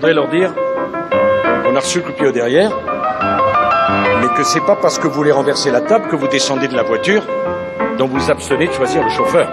[0.00, 0.54] voudrais leur dire
[1.62, 2.70] qu'on a reçu le coup de pied au derrière,
[4.22, 6.74] mais que c'est pas parce que vous voulez renverser la table que vous descendez de
[6.74, 7.22] la voiture
[7.98, 9.50] dont vous abstenez de choisir le chauffeur.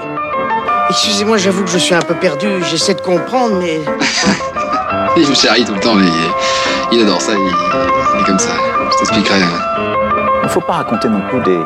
[0.90, 3.81] Excusez-moi, j'avoue que je suis un peu perdu, j'essaie de comprendre, mais...
[5.18, 6.08] il me charrie tout le temps, mais
[6.94, 8.51] il adore ça, il, est comme ça.
[8.94, 9.40] Je t'expliquerai.
[9.40, 11.59] Il ne faut pas raconter non plus des,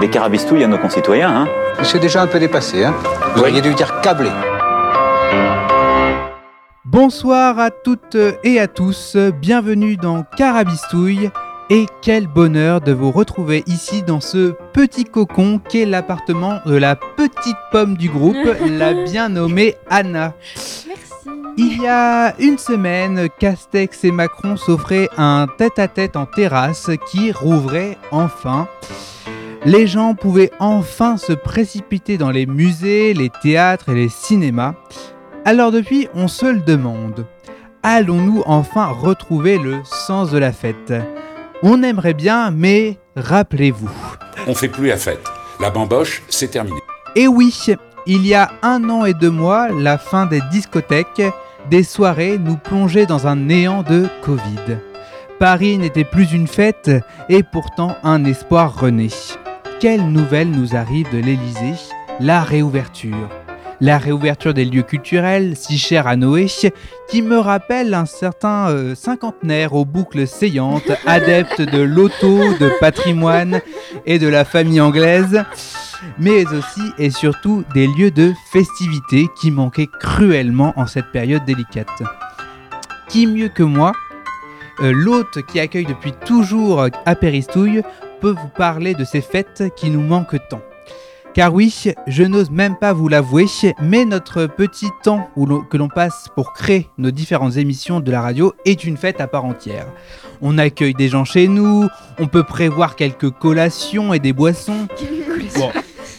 [0.00, 1.30] des carabistouilles à nos concitoyens.
[1.30, 1.48] Hein.
[1.82, 2.94] C'est déjà un peu dépassé, hein
[3.34, 4.30] Vous auriez dû dire câblé.
[7.00, 11.30] Bonsoir à toutes et à tous, bienvenue dans Carabistouille
[11.70, 16.96] et quel bonheur de vous retrouver ici dans ce petit cocon qu'est l'appartement de la
[16.96, 18.36] petite pomme du groupe,
[18.68, 20.34] la bien nommée Anna.
[21.56, 27.96] Il y a une semaine, Castex et Macron s'offraient un tête-à-tête en terrasse qui rouvrait
[28.10, 28.66] enfin.
[29.64, 34.74] Les gens pouvaient enfin se précipiter dans les musées, les théâtres et les cinémas.
[35.48, 37.24] Alors depuis, on se le demande.
[37.82, 40.92] Allons-nous enfin retrouver le sens de la fête?
[41.62, 43.88] On aimerait bien, mais rappelez-vous.
[44.46, 45.26] On fait plus la fête.
[45.58, 46.76] La bamboche, c'est terminé.
[47.16, 47.50] Et oui,
[48.06, 51.22] il y a un an et deux mois, la fin des discothèques,
[51.70, 54.76] des soirées nous plongeaient dans un néant de Covid.
[55.38, 56.90] Paris n'était plus une fête
[57.30, 59.08] et pourtant un espoir renaît.
[59.80, 63.30] Quelle nouvelle nous arrive de l'Elysée La réouverture
[63.80, 66.46] la réouverture des lieux culturels, si cher à Noé,
[67.08, 73.60] qui me rappelle un certain euh, cinquantenaire aux boucles saillantes, adepte de l'auto, de patrimoine
[74.06, 75.44] et de la famille anglaise,
[76.18, 82.02] mais aussi et surtout des lieux de festivité qui manquaient cruellement en cette période délicate.
[83.08, 83.92] Qui mieux que moi
[84.80, 87.82] euh, L'hôte qui accueille depuis toujours à Péristouille
[88.20, 90.60] peut vous parler de ces fêtes qui nous manquent tant.
[91.38, 91.72] Car oui,
[92.08, 93.46] je n'ose même pas vous l'avouer,
[93.80, 95.30] mais notre petit temps
[95.70, 99.28] que l'on passe pour créer nos différentes émissions de la radio est une fête à
[99.28, 99.86] part entière.
[100.42, 101.86] On accueille des gens chez nous,
[102.18, 104.88] on peut prévoir quelques collations et des boissons.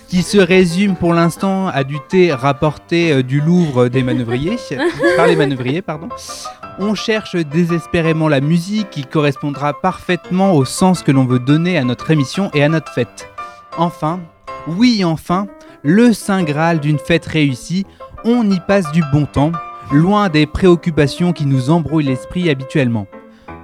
[0.08, 4.56] qui se résument pour l'instant à du thé rapporté euh, du Louvre des manœuvriers,
[5.18, 6.08] par les manœuvriers, pardon.
[6.80, 11.84] On cherche désespérément la musique qui correspondra parfaitement au sens que l'on veut donner à
[11.84, 13.28] notre émission et à notre fête.
[13.78, 14.22] Enfin,
[14.78, 15.48] oui, enfin,
[15.84, 17.86] le Saint Graal d'une fête réussie,
[18.24, 19.52] on y passe du bon temps,
[19.92, 23.08] loin des préoccupations qui nous embrouillent l'esprit habituellement.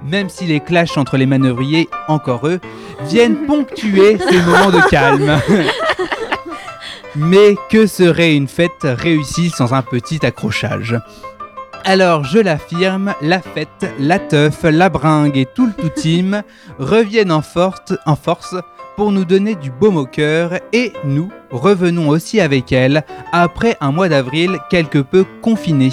[0.04, 2.60] Même si les clashs entre les manœuvriers, encore eux,
[3.04, 5.40] viennent ponctuer ces moments de calme.
[7.14, 10.98] Mais que serait une fête réussie sans un petit accrochage?
[11.84, 16.42] Alors, je l'affirme, la fête, la teuf, la bringue et tout le tout team
[16.78, 18.56] reviennent en force
[18.96, 23.92] pour nous donner du baume au cœur et nous revenons aussi avec elle après un
[23.92, 25.90] mois d'avril quelque peu confiné.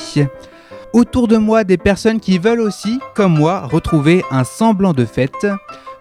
[0.93, 5.47] Autour de moi des personnes qui veulent aussi, comme moi, retrouver un semblant de fête.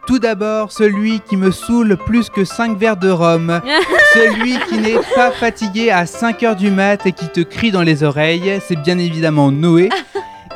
[0.06, 3.60] Tout d'abord, celui qui me saoule plus que 5 verres de rhum.
[4.14, 7.82] celui qui n'est pas fatigué à 5 heures du mat et qui te crie dans
[7.82, 9.88] les oreilles, c'est bien évidemment Noé.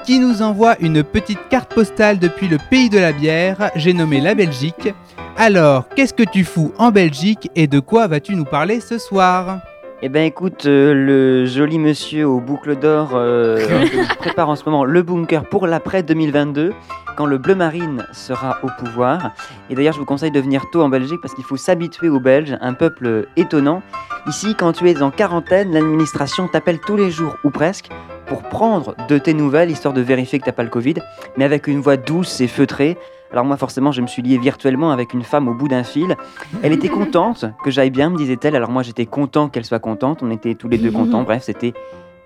[0.07, 4.21] Qui nous envoie une petite carte postale depuis le pays de la bière, j'ai nommé
[4.21, 4.95] la Belgique.
[5.37, 9.59] Alors, qu'est-ce que tu fous en Belgique et de quoi vas-tu nous parler ce soir?
[10.03, 13.67] Eh ben écoute, euh, le joli monsieur aux boucles d'or euh,
[14.19, 16.75] prépare en ce moment le bunker pour l'après 2022,
[17.17, 19.33] quand le bleu marine sera au pouvoir.
[19.71, 22.21] Et d'ailleurs, je vous conseille de venir tôt en Belgique parce qu'il faut s'habituer aux
[22.21, 23.83] Belges, un peuple étonnant.
[24.27, 27.89] Ici, quand tu es en quarantaine, l'administration t'appelle tous les jours ou presque
[28.27, 30.97] pour prendre de tes nouvelles, histoire de vérifier que t'as pas le Covid,
[31.39, 32.99] mais avec une voix douce et feutrée.
[33.33, 36.17] Alors moi forcément je me suis lié virtuellement avec une femme au bout d'un fil.
[36.63, 38.57] Elle était contente que j'aille bien, me disait-elle.
[38.57, 40.23] Alors moi j'étais content qu'elle soit contente.
[40.23, 41.23] On était tous les deux contents.
[41.23, 41.75] Bref, c'était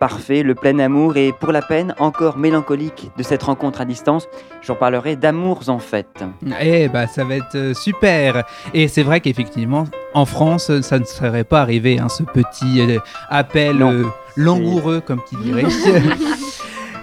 [0.01, 4.27] parfait, le plein amour et pour la peine encore mélancolique de cette rencontre à distance,
[4.63, 6.25] j'en parlerai d'amours en fait.
[6.61, 9.85] Eh bah ça va être euh, super Et c'est vrai qu'effectivement,
[10.15, 14.05] en France, ça ne serait pas arrivé, hein, ce petit euh, appel euh,
[14.37, 15.65] langoureux, comme qui dirait.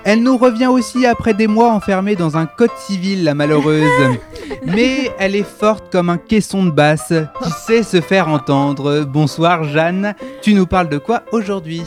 [0.09, 4.17] Elle nous revient aussi après des mois enfermés dans un code civil, la malheureuse.
[4.65, 7.11] Mais elle est forte comme un caisson de basse
[7.43, 9.03] qui sait se faire entendre.
[9.03, 11.83] Bonsoir Jeanne, tu nous parles de quoi aujourd'hui?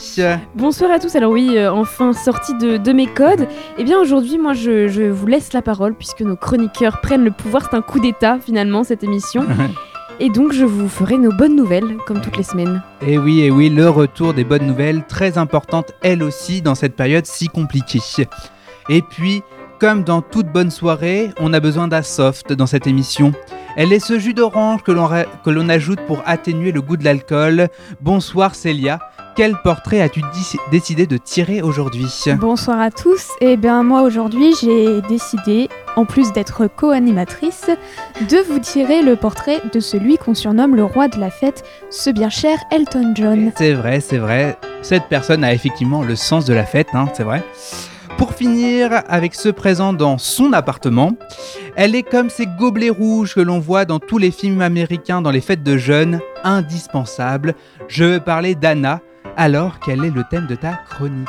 [0.55, 3.49] Bonsoir à tous, alors oui, euh, enfin sortie de, mes codes.
[3.79, 7.31] Eh bien aujourd'hui, moi je, je vous laisse la parole puisque nos chroniqueurs prennent le
[7.31, 7.69] pouvoir.
[7.71, 9.47] C'est un coup d'état finalement cette émission.
[10.23, 12.83] Et donc je vous ferai nos bonnes nouvelles, comme toutes les semaines.
[13.01, 16.95] Et oui, et oui, le retour des bonnes nouvelles, très importante elle aussi dans cette
[16.95, 18.01] période si compliquée.
[18.91, 19.43] Et puis,
[19.79, 23.33] comme dans toute bonne soirée, on a besoin d'Asoft dans cette émission.
[23.77, 27.69] Elle est ce jus d'orange que l'on ajoute pour atténuer le goût de l'alcool.
[28.03, 28.99] Bonsoir Célia,
[29.41, 30.21] quel portrait as-tu
[30.71, 32.05] décidé de tirer aujourd'hui
[32.39, 33.31] Bonsoir à tous.
[33.41, 37.71] Et bien moi aujourd'hui j'ai décidé, en plus d'être co-animatrice,
[38.21, 42.11] de vous tirer le portrait de celui qu'on surnomme le roi de la fête, ce
[42.11, 43.51] bien cher Elton John.
[43.57, 44.59] C'est vrai, c'est vrai.
[44.83, 47.43] Cette personne a effectivement le sens de la fête, hein, c'est vrai.
[48.19, 51.13] Pour finir, avec ce présent dans son appartement,
[51.77, 55.31] elle est comme ces gobelets rouges que l'on voit dans tous les films américains dans
[55.31, 57.55] les fêtes de jeunes, indispensable.
[57.89, 59.01] Je veux parler d'Anna,
[59.37, 61.29] alors quel est le thème de ta chronique?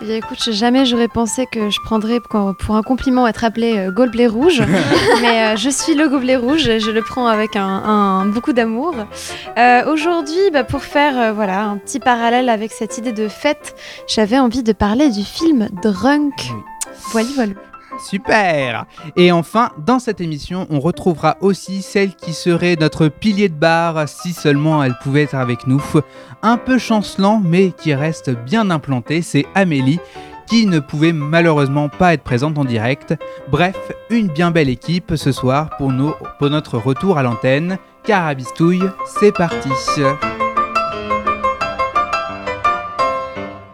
[0.00, 3.90] Eh bien, écoute, jamais j'aurais pensé que je prendrais pour, un compliment être appelé euh,
[3.90, 4.62] gobelet rouge,
[5.22, 8.52] mais euh, je suis le gobelet rouge, et je le prends avec un, un- beaucoup
[8.52, 8.94] d'amour.
[9.58, 13.74] Euh, Aujourd'hui, bah, pour faire euh, voilà un petit parallèle avec cette idée de fête,
[14.06, 16.50] j'avais envie de parler du film Drunk.
[17.12, 17.52] Voilà, voilà.
[18.08, 18.86] Super
[19.16, 24.08] Et enfin, dans cette émission, on retrouvera aussi celle qui serait notre pilier de bar
[24.08, 25.82] si seulement elle pouvait être avec nous.
[26.42, 30.00] Un peu chancelant, mais qui reste bien implantée, c'est Amélie,
[30.46, 33.14] qui ne pouvait malheureusement pas être présente en direct.
[33.50, 33.76] Bref,
[34.10, 35.92] une bien belle équipe ce soir pour,
[36.38, 37.78] pour notre retour à l'antenne.
[38.04, 38.82] Carabistouille,
[39.20, 39.68] c'est parti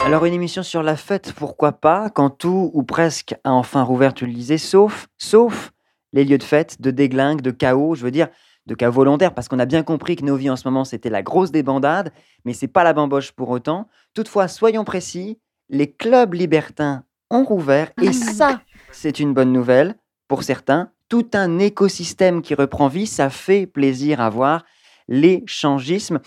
[0.07, 4.15] Alors une émission sur la fête, pourquoi pas, quand tout ou presque a enfin rouvert,
[4.15, 5.73] tu le disais, sauf, sauf
[6.13, 8.29] les lieux de fête, de déglingue, de chaos, je veux dire,
[8.67, 11.11] de chaos volontaire, parce qu'on a bien compris que nos vies en ce moment, c'était
[11.11, 12.13] la grosse débandade,
[12.45, 13.89] mais c'est pas la bamboche pour autant.
[14.15, 18.61] Toutefois, soyons précis, les clubs libertins ont rouvert, et ça,
[18.93, 19.97] c'est une bonne nouvelle
[20.29, 20.93] pour certains.
[21.09, 24.65] Tout un écosystème qui reprend vie, ça fait plaisir à voir.
[25.09, 26.21] L'échangisme.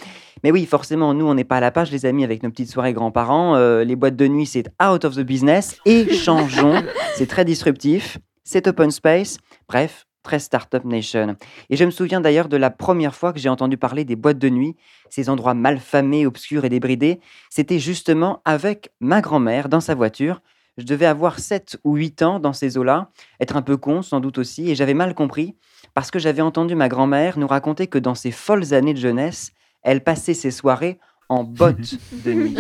[0.43, 2.71] Mais oui, forcément, nous, on n'est pas à la page, les amis, avec nos petites
[2.71, 3.55] soirées grands-parents.
[3.55, 5.77] Euh, les boîtes de nuit, c'est out of the business.
[5.85, 6.81] Échangeons.
[7.15, 8.17] c'est très disruptif.
[8.43, 9.37] C'est open space.
[9.67, 11.35] Bref, très startup nation.
[11.69, 14.39] Et je me souviens d'ailleurs de la première fois que j'ai entendu parler des boîtes
[14.39, 14.75] de nuit,
[15.09, 17.19] ces endroits malfamés, obscurs et débridés.
[17.49, 20.41] C'était justement avec ma grand-mère dans sa voiture.
[20.77, 23.09] Je devais avoir 7 ou 8 ans dans ces eaux-là,
[23.41, 25.55] être un peu con sans doute aussi, et j'avais mal compris
[25.93, 29.51] parce que j'avais entendu ma grand-mère nous raconter que dans ses folles années de jeunesse,
[29.83, 30.99] elle passait ses soirées
[31.29, 31.95] en bottes
[32.25, 32.57] de nuit.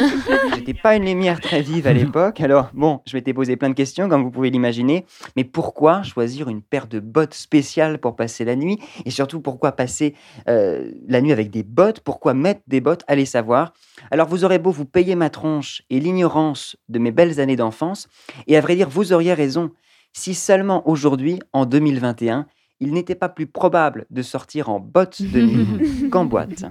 [0.55, 3.73] J'étais pas une lumière très vive à l'époque, alors bon, je m'étais posé plein de
[3.73, 5.05] questions, comme vous pouvez l'imaginer,
[5.35, 8.77] mais pourquoi choisir une paire de bottes spéciales pour passer la nuit?
[9.05, 10.13] Et surtout, pourquoi passer
[10.47, 12.01] euh, la nuit avec des bottes?
[12.01, 13.03] Pourquoi mettre des bottes?
[13.07, 13.73] Allez savoir.
[14.11, 18.07] Alors, vous aurez beau vous payer ma tronche et l'ignorance de mes belles années d'enfance,
[18.45, 19.71] et à vrai dire, vous auriez raison.
[20.13, 22.47] Si seulement aujourd'hui, en 2021,
[22.79, 26.65] il n'était pas plus probable de sortir en bottes de nuit qu'en boîte.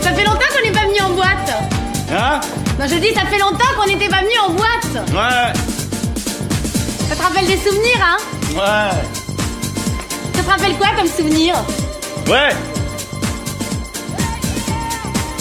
[0.00, 1.52] Ça fait longtemps qu'on n'est pas venu en boîte.
[2.10, 2.40] Hein?
[2.78, 5.08] Non, je dis, ça fait longtemps qu'on n'était pas venu en boîte.
[5.12, 5.52] Ouais,
[7.08, 8.16] Ça te rappelle des souvenirs, hein?
[8.54, 9.02] Ouais,
[10.34, 11.54] Ça te rappelle quoi comme souvenir?
[12.28, 12.50] Ouais.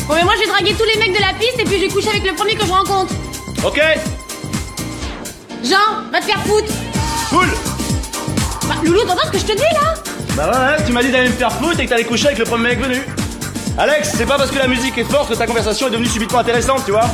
[0.08, 1.82] Bon, mais moi, je vais draguer tous les mecs de la piste et puis je
[1.82, 3.14] vais coucher avec le premier que je rencontre.
[3.66, 3.82] Ok,
[5.64, 6.72] Jean, va te faire foutre
[7.30, 7.48] cool.
[8.70, 9.96] Bah, Loulou, t'entends ce que je te dis, là?
[10.36, 12.38] Bah ouais, ouais, tu m'as dit d'aller me faire foutre et que t'allais coucher avec
[12.38, 13.02] le premier mec venu.
[13.78, 16.40] Alex, c'est pas parce que la musique est forte que ta conversation est devenue subitement
[16.40, 17.10] intéressante, tu vois?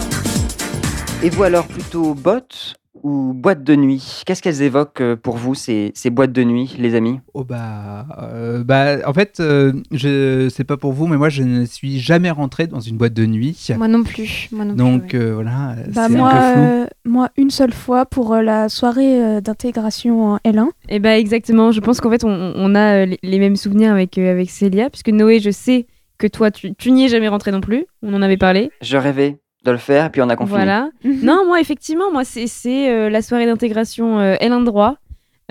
[1.24, 4.24] Et vous alors plutôt bottes ou boîtes de nuit?
[4.26, 7.20] Qu'est-ce qu'elles évoquent euh, pour vous ces, ces boîtes de nuit, les amis?
[7.34, 11.44] Oh bah, euh, bah, en fait, euh, je sais pas pour vous, mais moi je
[11.44, 13.68] ne suis jamais rentré dans une boîte de nuit.
[13.78, 14.48] Moi non plus.
[14.52, 16.64] Moi non Donc plus, euh, voilà, Bah c'est moi, un peu flou.
[16.64, 20.69] euh, moi, une seule fois pour euh, la soirée euh, d'intégration en L1.
[20.90, 23.92] Et bah exactement, je pense qu'en fait on, on a euh, les, les mêmes souvenirs
[23.92, 27.28] avec, euh, avec Célia, puisque Noé, je sais que toi tu, tu n'y es jamais
[27.28, 28.72] rentré non plus, on en avait parlé.
[28.81, 30.58] Je rêvais de le faire, puis on a confiné.
[30.58, 30.90] Voilà.
[31.04, 34.96] non, moi effectivement, moi c'est c'est, euh, la soirée d'intégration euh, L1 droit,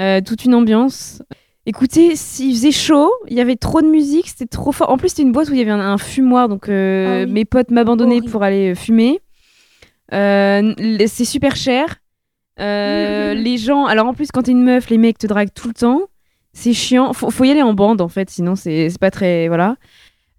[0.00, 1.22] euh, toute une ambiance.
[1.64, 4.90] Écoutez, s'il faisait chaud, il y avait trop de musique, c'était trop fort.
[4.90, 7.24] En plus, c'était une boîte où il y avait un, un fumoir, donc euh, Ah
[7.26, 7.32] oui.
[7.32, 8.30] mes potes m'abandonnaient Horrible.
[8.30, 9.20] pour aller fumer.
[10.12, 10.74] Euh,
[11.06, 11.86] c'est super cher.
[12.60, 15.68] Euh, les gens, alors en plus, quand t'es une meuf, les mecs te draguent tout
[15.68, 16.02] le temps.
[16.52, 17.12] C'est chiant.
[17.14, 19.48] Faut, faut y aller en bande en fait, sinon c'est c'est pas très.
[19.48, 19.76] Voilà.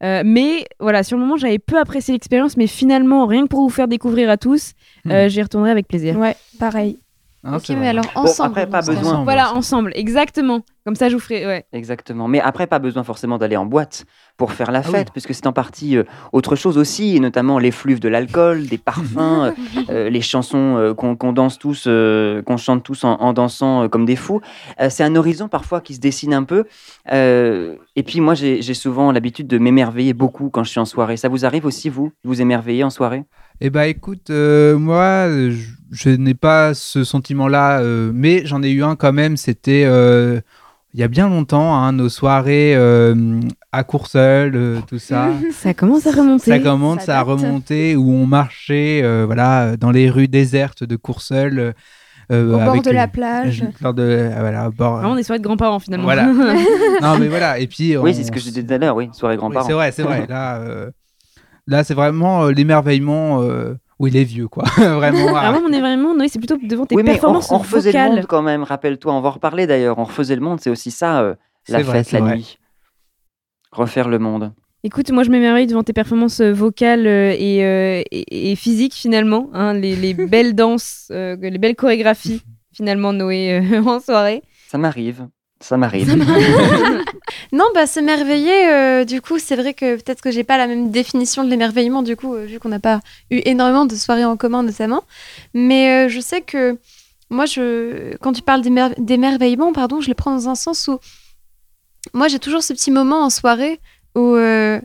[0.04, 3.62] Euh, mais voilà, sur le moment, j'avais peu apprécié l'expérience, mais finalement, rien que pour
[3.62, 4.74] vous faire découvrir à tous,
[5.08, 6.18] euh, j'y retournerai avec plaisir.
[6.18, 7.00] Ouais, pareil.
[7.46, 8.50] Ok, mais alors Bon, ensemble.
[8.52, 9.24] après, pas besoin.
[9.24, 10.62] Voilà, ensemble, exactement.
[10.86, 11.46] Comme ça, je vous ferai.
[11.46, 11.66] Ouais.
[11.72, 12.28] Exactement.
[12.28, 14.06] Mais après, pas besoin forcément d'aller en boîte
[14.38, 17.60] pour faire la Ah fête, puisque c'est en partie euh, autre chose aussi, et notamment
[17.60, 19.52] les flux de l'alcool, des parfums, euh,
[19.90, 23.88] euh, les chansons euh, qu'on danse tous, euh, qu'on chante tous en, en dansant euh,
[23.88, 24.42] comme des fous.
[24.82, 26.66] Euh, c'est un horizon parfois qui se dessine un peu.
[27.12, 31.18] Euh, et puis moi, j'ai souvent l'habitude de m'émerveiller beaucoup quand je suis en soirée.
[31.18, 33.24] Ça vous arrive aussi, vous, de vous émerveiller en soirée?
[33.62, 38.72] Eh bah écoute, euh, moi, je, je n'ai pas ce sentiment-là, euh, mais j'en ai
[38.72, 39.38] eu un quand même.
[39.38, 40.42] C'était euh,
[40.94, 43.40] il y a bien longtemps, hein, nos soirées euh,
[43.72, 45.30] à Courseul, euh, tout ça.
[45.52, 46.52] Ça commence à remonter.
[46.52, 47.28] Ça commence Ça à date.
[47.28, 51.74] remonter où on marchait euh, voilà, dans les rues désertes de Courseul.
[52.32, 53.64] euh, Au bord de la plage.
[53.82, 56.06] lors de, voilà, au bord- Vraiment des soirées de grands-parents finalement.
[56.06, 56.26] Voilà.
[57.02, 57.60] non, mais voilà.
[57.60, 59.40] Et puis, Oui, on- c'est ce que je disais tout à l'heure, oui, soirée Oui,
[59.40, 59.68] grands-parents.
[59.68, 60.26] c'est vrai, c'est vrai.
[60.30, 60.90] Là, euh,
[61.68, 63.42] là c'est vraiment euh, l'émerveillement
[64.00, 64.64] où il est vieux, quoi.
[64.78, 65.36] vraiment.
[65.36, 65.52] ah.
[65.52, 67.92] Vraiment, on est vraiment, Noé, c'est plutôt devant tes Oui, mais on, performances on refaisait
[67.92, 68.16] le vocales.
[68.18, 69.98] monde quand même, rappelle-toi, on va en reparler d'ailleurs.
[70.00, 71.36] On refaisait le monde, c'est aussi ça, euh,
[71.68, 72.36] la vrai, fête, la vrai.
[72.38, 72.58] nuit.
[73.72, 74.52] Refaire le monde.
[74.86, 78.94] Écoute, moi je m'émerveille devant tes performances euh, vocales euh, et, euh, et, et physiques
[78.94, 82.42] finalement, hein, les, les belles danses, euh, les belles chorégraphies
[82.74, 84.42] finalement Noé euh, en soirée.
[84.68, 85.28] Ça m'arrive,
[85.64, 86.16] ça m'arrive.
[87.52, 90.90] Non, bah s'émerveiller, euh, du coup, c'est vrai que peut-être que j'ai pas la même
[90.90, 94.38] définition de l'émerveillement, du coup, euh, vu qu'on n'a pas eu énormément de soirées en
[94.38, 95.04] commun notamment.
[95.54, 96.78] Mais euh, je sais que
[97.30, 100.98] moi, je, quand tu parles d'émer- d'émerveillement, pardon, je le prends dans un sens où
[102.14, 103.80] moi, j'ai toujours ce petit moment en soirée
[104.16, 104.80] où, euh,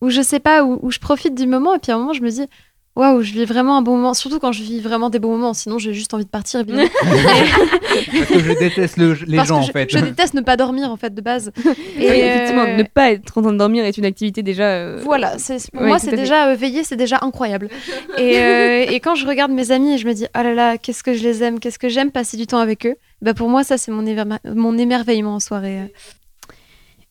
[0.00, 2.12] où je sais pas, où, où je profite du moment, et puis à un moment,
[2.12, 2.46] je me dis.
[2.96, 5.54] Waouh, je vis vraiment un bon moment, surtout quand je vis vraiment des bons moments,
[5.54, 6.88] sinon j'ai juste envie de partir évidemment.
[7.02, 9.90] Parce que je déteste le- les Parce gens, que en je, fait.
[9.90, 11.52] je déteste ne pas dormir en fait de base.
[11.64, 14.64] Oui, effectivement, euh, ne pas être en train de dormir est une activité déjà.
[14.64, 15.36] euh, Voilà,
[15.72, 17.68] pour ouais, moi, c'est déjà euh, veiller, c'est déjà incroyable.
[18.18, 20.76] et, euh, et quand je regarde mes amis et je me dis, oh là là,
[20.78, 23.48] qu'est-ce que je les aime, qu'est-ce que j'aime passer du temps avec eux, bah pour
[23.48, 25.92] moi, ça, c'est mon, émerveillement en soirée.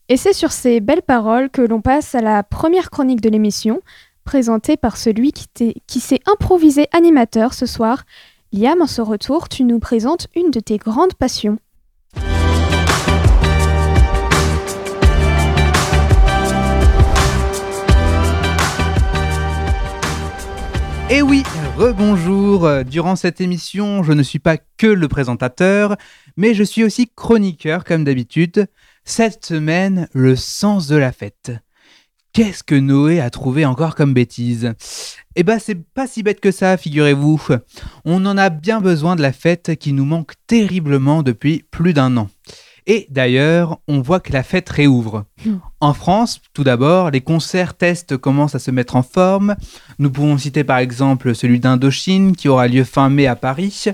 [0.09, 3.81] Et c'est sur ces belles paroles que l'on passe à la première chronique de l'émission,
[4.29, 8.03] présentée par celui qui, s'est improvisé animateur ce soir.
[8.53, 11.57] Liam, en ce retour, tu nous présentes une de tes grandes passions.
[21.09, 21.41] Et oui,
[21.75, 22.69] rebonjour.
[22.85, 25.97] Durant cette émission, je ne suis pas que le présentateur,
[26.37, 28.67] mais je suis aussi chroniqueur comme d'habitude.
[29.05, 31.51] Cette semaine, le sens de la fête.
[32.31, 34.73] Qu'est-ce que Noé a trouvé encore comme bêtise?
[35.35, 37.41] Eh ben, c'est pas si bête que ça, figurez-vous.
[38.05, 42.17] On en a bien besoin de la fête qui nous manque terriblement depuis plus d'un
[42.17, 42.29] an.
[42.85, 45.25] Et d'ailleurs, on voit que la fête réouvre.
[45.79, 49.55] En France, tout d'abord, les concerts tests commencent à se mettre en forme.
[49.97, 53.85] Nous pouvons citer par exemple celui d'Indochine qui aura lieu fin mai à Paris.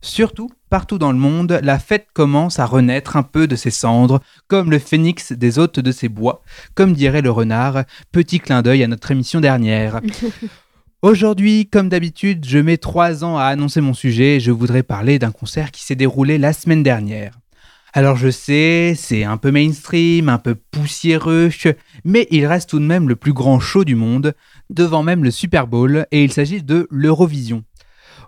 [0.00, 4.20] Surtout, partout dans le monde, la fête commence à renaître un peu de ses cendres,
[4.46, 6.42] comme le phénix des hôtes de ses bois,
[6.74, 10.00] comme dirait le renard, petit clin d'œil à notre émission dernière.
[11.02, 15.18] Aujourd'hui, comme d'habitude, je mets trois ans à annoncer mon sujet et je voudrais parler
[15.18, 17.38] d'un concert qui s'est déroulé la semaine dernière.
[17.92, 21.50] Alors je sais, c'est un peu mainstream, un peu poussiéreux,
[22.04, 24.34] mais il reste tout de même le plus grand show du monde,
[24.70, 27.64] devant même le Super Bowl, et il s'agit de l'Eurovision.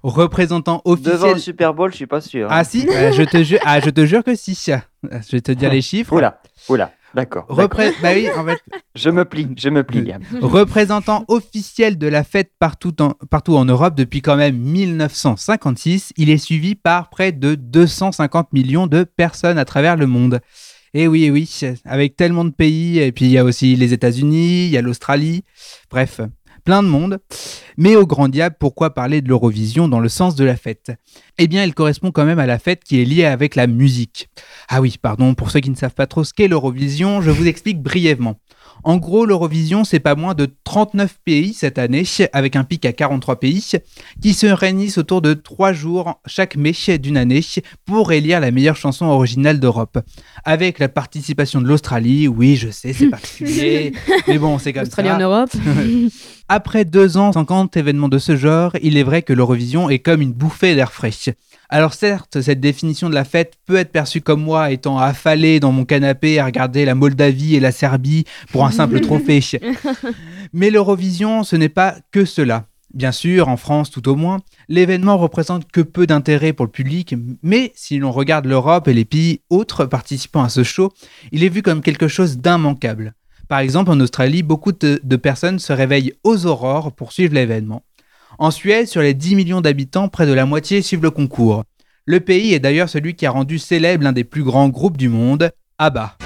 [0.02, 1.14] Représentant officiel...
[1.14, 2.46] Devant le Super Bowl, je suis pas sûr.
[2.50, 2.54] hein.
[2.58, 4.54] Ah si, euh, je, te jure, ah, je te jure que si.
[4.64, 6.12] Je vais te dire les chiffres.
[6.14, 7.44] Oula, oula, d'accord.
[7.48, 8.58] Repré- bah oui, en fait,
[8.94, 13.64] Je me plie, je me plie, représentant officiel de la fête partout en, partout en
[13.66, 19.58] Europe depuis quand même 1956, il est suivi par près de 250 millions de personnes
[19.58, 20.40] à travers le monde.
[20.92, 21.48] Et oui, et oui,
[21.84, 24.82] avec tellement de pays, et puis il y a aussi les États-Unis, il y a
[24.82, 25.44] l'Australie,
[25.88, 26.20] bref,
[26.60, 27.18] plein de monde.
[27.76, 30.92] Mais au grand diable, pourquoi parler de l'Eurovision dans le sens de la fête?
[31.38, 34.28] Eh bien, il correspond quand même à la fête qui est liée avec la musique.
[34.68, 37.46] Ah oui, pardon, pour ceux qui ne savent pas trop ce qu'est l'Eurovision, je vous
[37.46, 38.36] explique brièvement.
[38.84, 42.92] En gros, l'Eurovision, c'est pas moins de 39 pays cette année, avec un pic à
[42.92, 43.64] 43 pays,
[44.22, 47.40] qui se réunissent autour de 3 jours chaque mai d'une année
[47.84, 49.98] pour élire la meilleure chanson originale d'Europe.
[50.44, 53.92] Avec la participation de l'Australie, oui, je sais, c'est particulier,
[54.26, 55.16] mais bon, c'est comme Australie ça.
[55.16, 55.50] en Europe.
[56.48, 60.20] Après deux ans, 50 événements de ce genre, il est vrai que l'Eurovision est comme
[60.20, 61.10] une bouffée d'air frais.
[61.72, 65.70] Alors certes, cette définition de la fête peut être perçue comme moi étant affalé dans
[65.70, 69.40] mon canapé à regarder la Moldavie et la Serbie pour un simple trophée.
[70.52, 72.66] Mais l'Eurovision, ce n'est pas que cela.
[72.92, 77.14] Bien sûr, en France tout au moins, l'événement représente que peu d'intérêt pour le public,
[77.44, 80.92] mais si l'on regarde l'Europe et les pays autres participant à ce show,
[81.30, 83.14] il est vu comme quelque chose d'immanquable.
[83.46, 87.84] Par exemple, en Australie, beaucoup de, de personnes se réveillent aux aurores pour suivre l'événement.
[88.38, 91.64] En Suède, sur les 10 millions d'habitants, près de la moitié suivent le concours.
[92.06, 95.08] Le pays est d'ailleurs celui qui a rendu célèbre l'un des plus grands groupes du
[95.08, 96.16] monde, ABBA.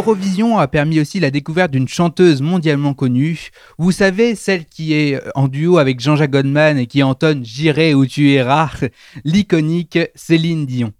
[0.00, 3.50] L'Eurovision a permis aussi la découverte d'une chanteuse mondialement connue.
[3.76, 8.06] Vous savez, celle qui est en duo avec Jean-Jacques Goldman et qui entonne J'irai où
[8.06, 8.70] tu iras,
[9.24, 10.94] l'iconique Céline Dion.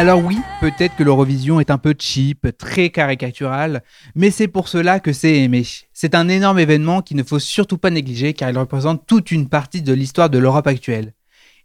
[0.00, 3.82] Alors oui, peut-être que l'Eurovision est un peu cheap, très caricatural,
[4.14, 5.62] mais c'est pour cela que c'est aimé.
[5.92, 9.50] C'est un énorme événement qu'il ne faut surtout pas négliger car il représente toute une
[9.50, 11.12] partie de l'histoire de l'Europe actuelle.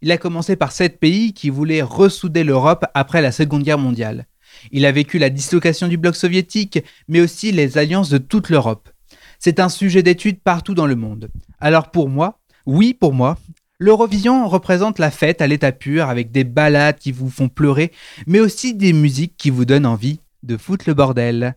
[0.02, 4.26] Il a commencé par sept pays qui voulaient ressouder l'Europe après la Seconde Guerre mondiale.
[4.70, 8.90] Il a vécu la dislocation du bloc soviétique, mais aussi les alliances de toute l'Europe.
[9.38, 11.30] C'est un sujet d'étude partout dans le monde.
[11.58, 13.38] Alors pour moi, oui pour moi,
[13.78, 17.92] l'Eurovision représente la fête à l'état pur avec des ballades qui vous font pleurer,
[18.26, 21.54] mais aussi des musiques qui vous donnent envie de foutre le bordel.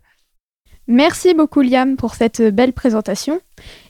[0.87, 3.39] Merci beaucoup Liam pour cette belle présentation.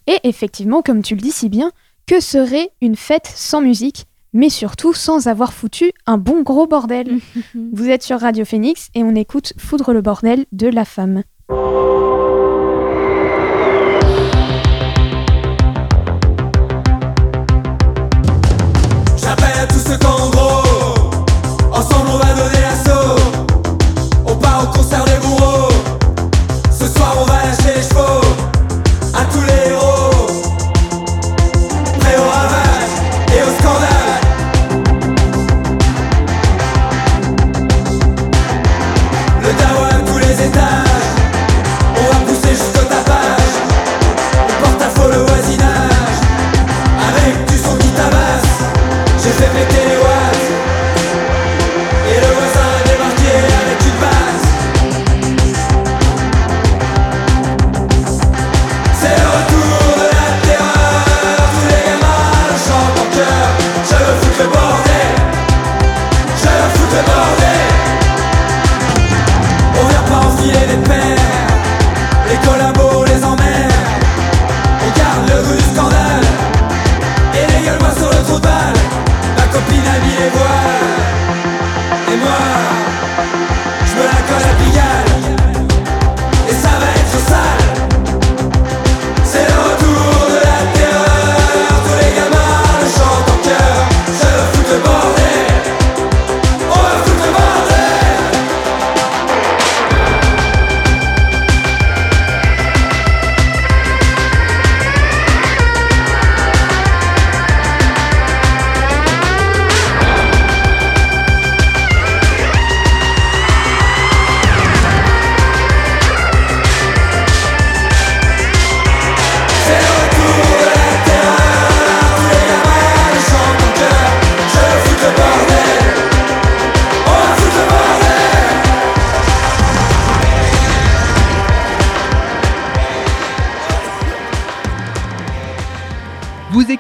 [0.07, 1.71] Et effectivement, comme tu le dis si bien,
[2.05, 7.19] que serait une fête sans musique mais surtout sans avoir foutu un bon gros bordel?
[7.74, 11.24] Vous êtes sur Radio Phoenix et on écoute Foudre le bordel de la femme.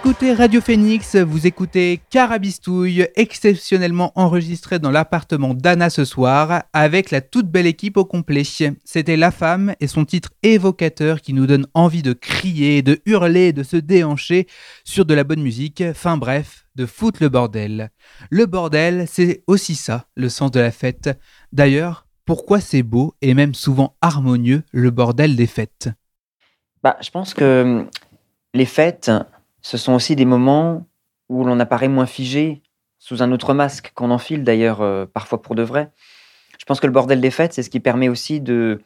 [0.01, 7.19] Écoutez Radio Phoenix, vous écoutez Carabistouille, exceptionnellement enregistré dans l'appartement d'Anna ce soir, avec la
[7.19, 8.43] toute belle équipe au complet.
[8.85, 13.51] C'était La Femme et son titre évocateur qui nous donne envie de crier, de hurler,
[13.51, 14.47] de se déhancher
[14.85, 17.91] sur de la bonne musique, enfin bref, de foutre le bordel.
[18.29, 21.09] Le bordel, c'est aussi ça, le sens de la fête.
[21.51, 25.89] D'ailleurs, pourquoi c'est beau et même souvent harmonieux le bordel des fêtes?
[26.83, 27.85] Bah, je pense que
[28.53, 29.11] les fêtes,
[29.61, 30.87] ce sont aussi des moments
[31.29, 32.61] où l'on apparaît moins figé,
[32.97, 35.91] sous un autre masque, qu'on enfile d'ailleurs euh, parfois pour de vrai.
[36.59, 38.81] Je pense que le bordel des fêtes, c'est ce qui permet aussi de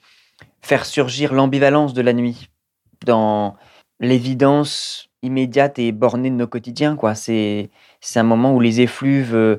[0.61, 2.49] faire surgir l'ambivalence de la nuit
[3.05, 3.55] dans
[3.99, 6.95] l'évidence immédiate et bornée de nos quotidiens.
[6.95, 7.15] quoi.
[7.15, 7.69] C'est
[8.15, 9.57] un moment où les effluves euh,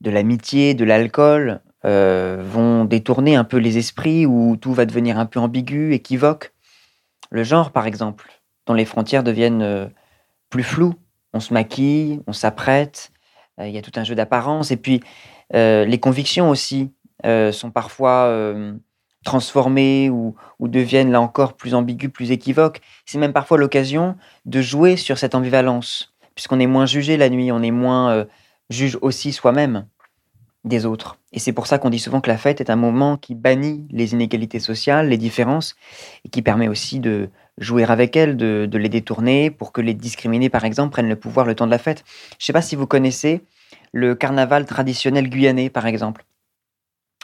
[0.00, 5.18] de l'amitié, de l'alcool euh, vont détourner un peu les esprits, où tout va devenir
[5.18, 6.52] un peu ambigu, équivoque.
[7.30, 9.90] Le genre, par exemple, dont les frontières deviennent
[10.52, 10.94] plus floues.
[11.32, 13.10] On se maquille, on s'apprête,
[13.58, 14.70] euh, il y a tout un jeu d'apparence.
[14.70, 15.00] Et puis,
[15.54, 16.92] euh, les convictions aussi
[17.24, 18.32] euh, sont parfois
[19.24, 22.80] transformées ou, ou deviennent là encore plus ambiguës, plus équivoques.
[23.06, 27.50] C'est même parfois l'occasion de jouer sur cette ambivalence, puisqu'on est moins jugé la nuit,
[27.50, 28.26] on est moins
[28.68, 29.86] juge aussi soi-même
[30.64, 31.18] des autres.
[31.32, 33.86] Et c'est pour ça qu'on dit souvent que la fête est un moment qui bannit
[33.90, 35.76] les inégalités sociales, les différences,
[36.24, 40.48] et qui permet aussi de jouer avec elles, de, les détourner pour que les discriminés,
[40.48, 42.04] par exemple, prennent le pouvoir le temps de la fête.
[42.38, 43.42] Je ne sais pas si vous connaissez
[43.92, 46.24] le carnaval traditionnel guyanais, par exemple.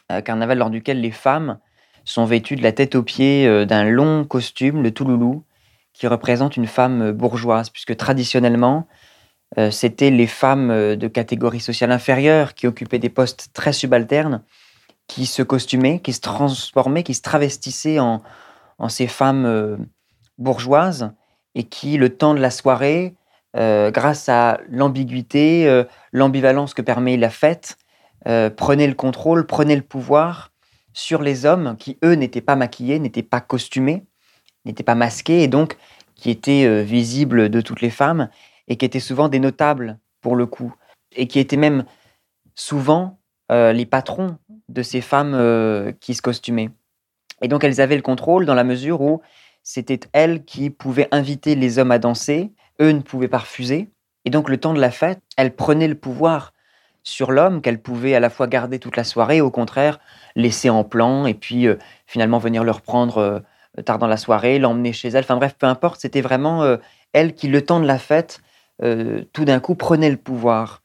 [0.09, 1.59] Un carnaval lors duquel les femmes
[2.05, 5.45] sont vêtues de la tête aux pieds euh, d'un long costume, le touloulou,
[5.93, 8.87] qui représente une femme euh, bourgeoise, puisque traditionnellement,
[9.57, 14.43] euh, c'était les femmes euh, de catégorie sociale inférieure qui occupaient des postes très subalternes,
[15.07, 18.23] qui se costumaient, qui se transformaient, qui se travestissaient en,
[18.79, 19.77] en ces femmes euh,
[20.39, 21.13] bourgeoises
[21.55, 23.15] et qui, le temps de la soirée,
[23.57, 27.79] euh, grâce à l'ambiguïté, euh, l'ambivalence que permet la fête,
[28.27, 30.53] euh, prenait le contrôle, prenait le pouvoir
[30.93, 34.05] sur les hommes qui, eux, n'étaient pas maquillés, n'étaient pas costumés,
[34.65, 35.77] n'étaient pas masqués, et donc
[36.15, 38.29] qui étaient visibles de toutes les femmes,
[38.67, 40.75] et qui étaient souvent des notables, pour le coup,
[41.15, 41.85] et qui étaient même
[42.57, 43.21] souvent
[43.51, 44.37] les patrons
[44.69, 46.71] de ces femmes qui se costumaient.
[47.41, 49.23] Et donc elles avaient le contrôle dans la mesure où
[49.71, 53.91] c'était elles qui pouvaient inviter les hommes à danser, eux ne pouvaient pas refuser.
[54.25, 56.55] Et donc le temps de la fête, elles prenaient le pouvoir
[57.03, 60.01] sur l'homme qu'elles pouvaient à la fois garder toute la soirée, au contraire
[60.37, 61.77] laisser en plan, et puis euh,
[62.07, 65.25] finalement venir le reprendre euh, tard dans la soirée, l'emmener chez elles.
[65.25, 66.79] Enfin bref, peu importe, c'était vraiment euh,
[67.13, 68.41] elle qui, le temps de la fête,
[68.81, 70.83] tout d'un coup prenait le pouvoir.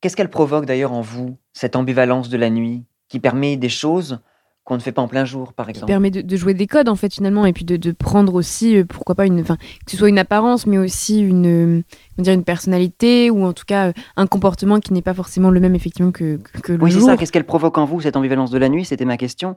[0.00, 4.18] Qu'est-ce qu'elle provoque d'ailleurs en vous, cette ambivalence de la nuit, qui permet des choses
[4.64, 6.66] qu'on ne fait pas en plein jour, par qui exemple permet de, de jouer des
[6.66, 9.54] codes en fait finalement et puis de, de prendre aussi euh, pourquoi pas une que
[9.88, 11.46] ce soit une apparence mais aussi une
[11.78, 11.82] euh,
[12.14, 15.50] comment dire une personnalité ou en tout cas euh, un comportement qui n'est pas forcément
[15.50, 17.08] le même effectivement que, que, que le Oui, c'est jour.
[17.08, 17.16] ça.
[17.16, 18.84] Qu'est-ce qu'elle provoque en vous, cette ambivalence de la nuit?
[18.84, 19.56] C'était ma question.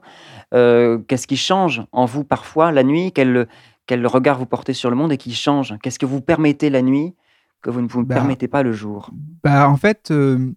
[0.54, 3.12] Euh, Qu'est-ce qui change en vous parfois la nuit?
[3.12, 3.46] Quel,
[3.86, 5.74] quel regard vous portez sur le monde et qui change?
[5.82, 7.14] Qu'est-ce que vous permettez la nuit
[7.62, 9.10] que vous ne vous Bah, permettez pas le jour?
[9.44, 10.50] Bah, en fait, euh,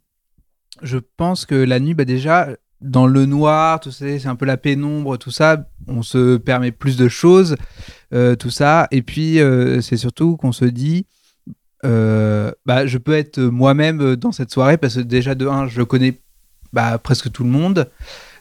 [0.81, 2.47] je pense que la nuit, bah, déjà,
[2.82, 6.72] dans le noir, tout ça, c'est un peu la pénombre, tout ça, on se permet
[6.72, 7.56] plus de choses,
[8.13, 8.88] euh, tout ça.
[8.92, 11.06] Et puis, euh, c'est surtout qu'on se dit,
[11.86, 15.82] euh, bah, je peux être moi-même dans cette soirée parce que déjà, de un, je
[15.82, 16.20] connais
[16.72, 17.90] bah, presque tout le monde.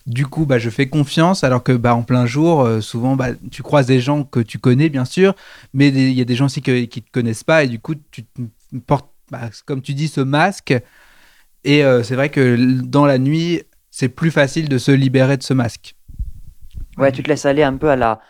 [0.06, 3.62] Du coup, bah, je fais confiance, alors que bah, en plein jour, souvent, bah, tu
[3.62, 5.34] croises des gens que tu connais, bien sûr,
[5.72, 7.94] mais il y a des gens aussi qui ne te connaissent pas, et du coup,
[8.10, 8.40] tu te
[8.86, 10.74] portes, bah, comme tu dis, ce masque.
[11.64, 13.62] Et c'est vrai que dans la nuit,
[13.98, 15.94] c'est plus facile de se libérer de ce masque.
[16.98, 18.20] Ouais, tu te laisses aller un peu à la,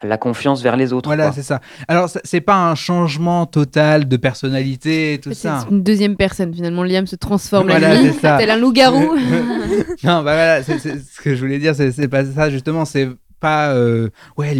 [0.00, 1.08] à la confiance vers les autres.
[1.08, 1.62] Voilà, c'est ça.
[1.88, 5.66] Alors, ça- c'est pas un changement total de personnalité et tout C'est ça.
[5.70, 6.82] une deuxième personne finalement.
[6.82, 8.36] Liam se transforme Voilà, la nuit, c'est ça.
[8.38, 9.14] tel un loup-garou.
[10.04, 13.08] non, bah voilà, c'est c'est ce que je voulais dire, c'est pas ça justement, c'est
[13.40, 14.54] pas euh, ouais,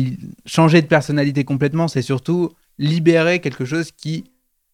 [0.47, 4.25] changer de personnalité complètement, c'est surtout libérer quelque chose qui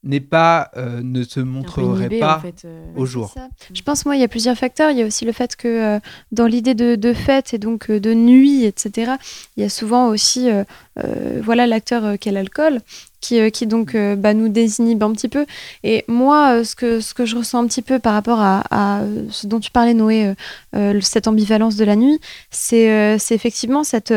[0.02, 2.86] n'est pas, euh, ne se montrerait inhibé, pas en fait, euh.
[2.96, 3.34] au jour.
[3.72, 4.90] Je pense, moi, il y a plusieurs facteurs.
[4.90, 6.00] Il y a aussi le fait que euh,
[6.32, 9.12] dans l'idée de, de fête et donc euh, de nuit, etc.,
[9.56, 10.64] il y a souvent aussi euh,
[10.98, 12.80] euh, voilà, l'acteur euh, qui a l'alcool,
[13.20, 15.44] qui, euh, qui donc euh, bah, nous désinhibe un petit peu.
[15.84, 18.64] Et moi, euh, ce, que, ce que je ressens un petit peu par rapport à,
[18.70, 20.34] à, ce dont tu parlais, Noé, euh,
[20.76, 22.18] euh, cette ambivalence de la nuit,
[22.50, 24.14] c'est euh, c'est effectivement cette...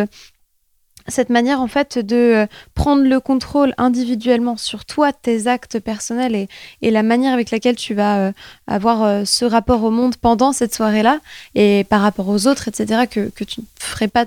[1.08, 6.36] cette manière en fait de euh, prendre le contrôle individuellement sur toi, tes actes personnels
[6.36, 6.48] et,
[6.82, 8.32] et la manière avec laquelle tu vas euh,
[8.68, 11.20] avoir euh, ce rapport au monde pendant cette soirée-là
[11.56, 14.26] et par rapport aux autres, etc., que, que tu ne ferais pas,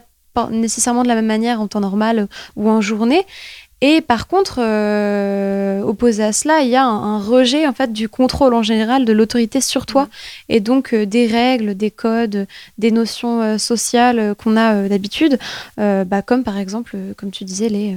[0.50, 3.24] nécessairement de la même manière en temps normal ou en journée.
[3.82, 7.92] Et par contre, euh, opposé à cela, il y a un, un rejet en fait
[7.92, 10.08] du contrôle en général de l'autorité sur toi.
[10.48, 12.46] Et donc euh, des règles, des codes,
[12.78, 15.38] des notions euh, sociales qu'on a d'habitude,
[15.76, 17.96] bah, comme par exemple, comme tu disais, les,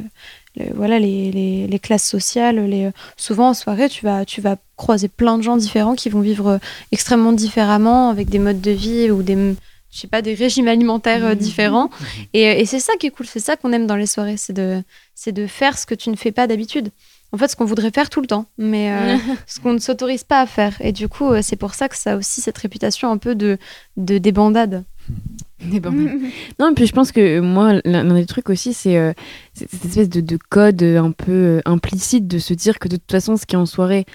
[0.57, 2.59] le- voilà les, les, les classes sociales.
[2.67, 6.19] Les, souvent en soirée, tu vas, tu vas croiser plein de gens différents qui vont
[6.21, 6.59] vivre
[6.91, 9.55] extrêmement différemment avec des modes de vie ou des
[9.91, 11.89] je sais pas des régimes alimentaires euh, différents.
[12.33, 14.53] Et, et c'est ça qui est cool c'est ça qu'on aime dans les soirées c'est
[14.53, 14.83] de
[15.19, 16.91] c'est de faire ce que tu ne fais pas d'habitude
[17.33, 20.23] en fait ce qu'on voudrait faire tout le temps mais euh, ce qu'on ne s'autorise
[20.23, 22.57] pas à faire et du coup euh, c'est pour ça que ça a aussi cette
[22.57, 23.57] réputation un peu de
[23.97, 24.85] de débandade
[25.71, 26.19] Des bandades.
[26.59, 29.11] non, et puis je pense que moi, l'un des trucs aussi, c'est euh,
[29.53, 33.11] cette espèce de, de code un peu euh, implicite de se dire que de toute
[33.11, 34.05] façon, ce qui est en soirée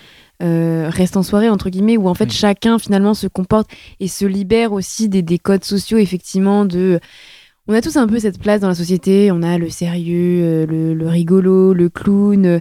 [0.42, 4.24] euh, reste en soirée, entre guillemets, où en fait chacun finalement se comporte et se
[4.24, 6.98] libère aussi des, des codes sociaux, effectivement, de.
[7.66, 10.66] On a tous un peu cette place dans la société, on a le sérieux, euh,
[10.66, 12.44] le, le rigolo, le clown.
[12.46, 12.58] euh,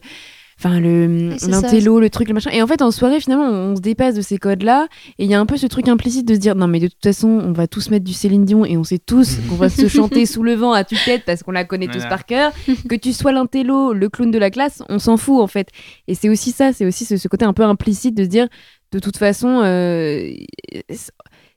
[0.60, 2.52] Enfin, le c'est l'intello, le truc, le machin.
[2.54, 4.88] Et en fait, en soirée, finalement, on, on se dépasse de ces codes-là.
[5.20, 6.88] Et il y a un peu ce truc implicite de se dire, non, mais de
[6.88, 9.68] toute façon, on va tous mettre du Céline Dion et on sait tous qu'on va
[9.68, 12.54] se chanter sous le vent à tue-tête parce qu'on la connaît tous par cœur.
[12.88, 15.68] Que tu sois l'intello, le clown de la classe, on s'en fout, en fait.
[16.08, 18.48] Et c'est aussi ça, c'est aussi ce, ce côté un peu implicite de se dire,
[18.94, 20.30] de toute façon, euh,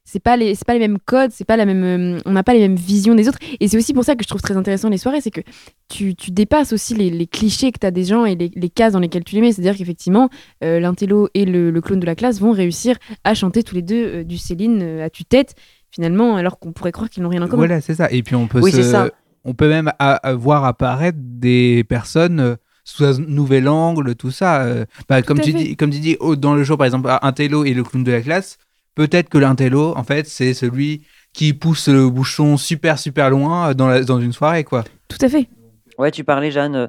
[0.08, 1.84] c'est pas les c'est pas les mêmes codes c'est pas la même
[2.16, 4.22] euh, on n'a pas les mêmes visions des autres et c'est aussi pour ça que
[4.22, 5.40] je trouve très intéressant les soirées c'est que
[5.88, 8.70] tu, tu dépasses aussi les, les clichés que tu as des gens et les, les
[8.70, 10.30] cases dans lesquelles tu les mets c'est à dire qu'effectivement
[10.64, 13.82] euh, l'intello et le, le clown de la classe vont réussir à chanter tous les
[13.82, 15.54] deux euh, du Céline euh, à tue-tête
[15.90, 18.08] finalement alors qu'on pourrait croire qu'ils n'ont rien en commun Voilà, c'est ça.
[18.10, 19.10] Et puis on peut Oui, se- c'est ça.
[19.44, 19.90] on peut même
[20.34, 24.62] voir apparaître des personnes sous un nouvel angle, tout ça.
[24.62, 25.58] euh, bah, comme tu fait.
[25.58, 28.04] dis, comme tu dis, oh, dans le jour par exemple, un télo et le clown
[28.04, 28.58] de la classe.
[28.96, 33.74] Peut-être que l'intello, en fait, c'est celui qui pousse le bouchon super super loin euh,
[33.74, 34.82] dans, la- dans une soirée, quoi.
[35.08, 35.48] Tout à fait.
[35.98, 36.86] Ouais, tu parlais, Jeanne, euh,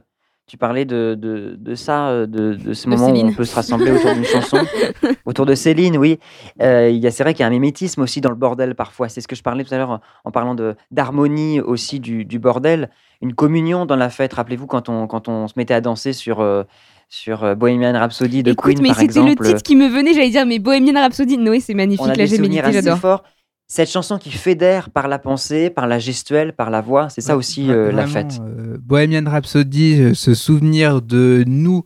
[0.47, 3.43] tu parlais de, de, de ça, euh, de, de ce De moment où on peut
[3.43, 4.57] se rassembler autour d'une chanson.
[5.25, 6.19] Autour de Céline, oui.
[6.61, 8.73] Euh, il y a- c'est vrai qu'il y a un mimétisme aussi dans le bordel
[8.73, 9.09] parfois.
[9.09, 12.23] C'est ce que je parlais tout à l'heure en, en parlant de, d'harmonie aussi du,
[12.23, 12.89] du bordel.
[13.21, 14.31] Une communion dans la fête.
[14.33, 16.63] Rappelez-vous quand on, quand on se mettait à danser sur, euh,
[17.09, 20.13] sur euh, Bohemian Rhapsody de Écoute, Queen, mais par c'était le titre qui me venait,
[20.13, 23.23] j'allais dire, mais Bohemian Rhapsody Noé, c'est magnifique, on a gémellité, assez j'adore.
[23.69, 27.35] Cette chanson qui fédère par la pensée, par la gestuelle, par la voix, c'est ça
[27.35, 28.39] aussi euh, la fête.
[28.41, 31.83] euh, Bohemian Rhapsody, euh, ce souvenir de nous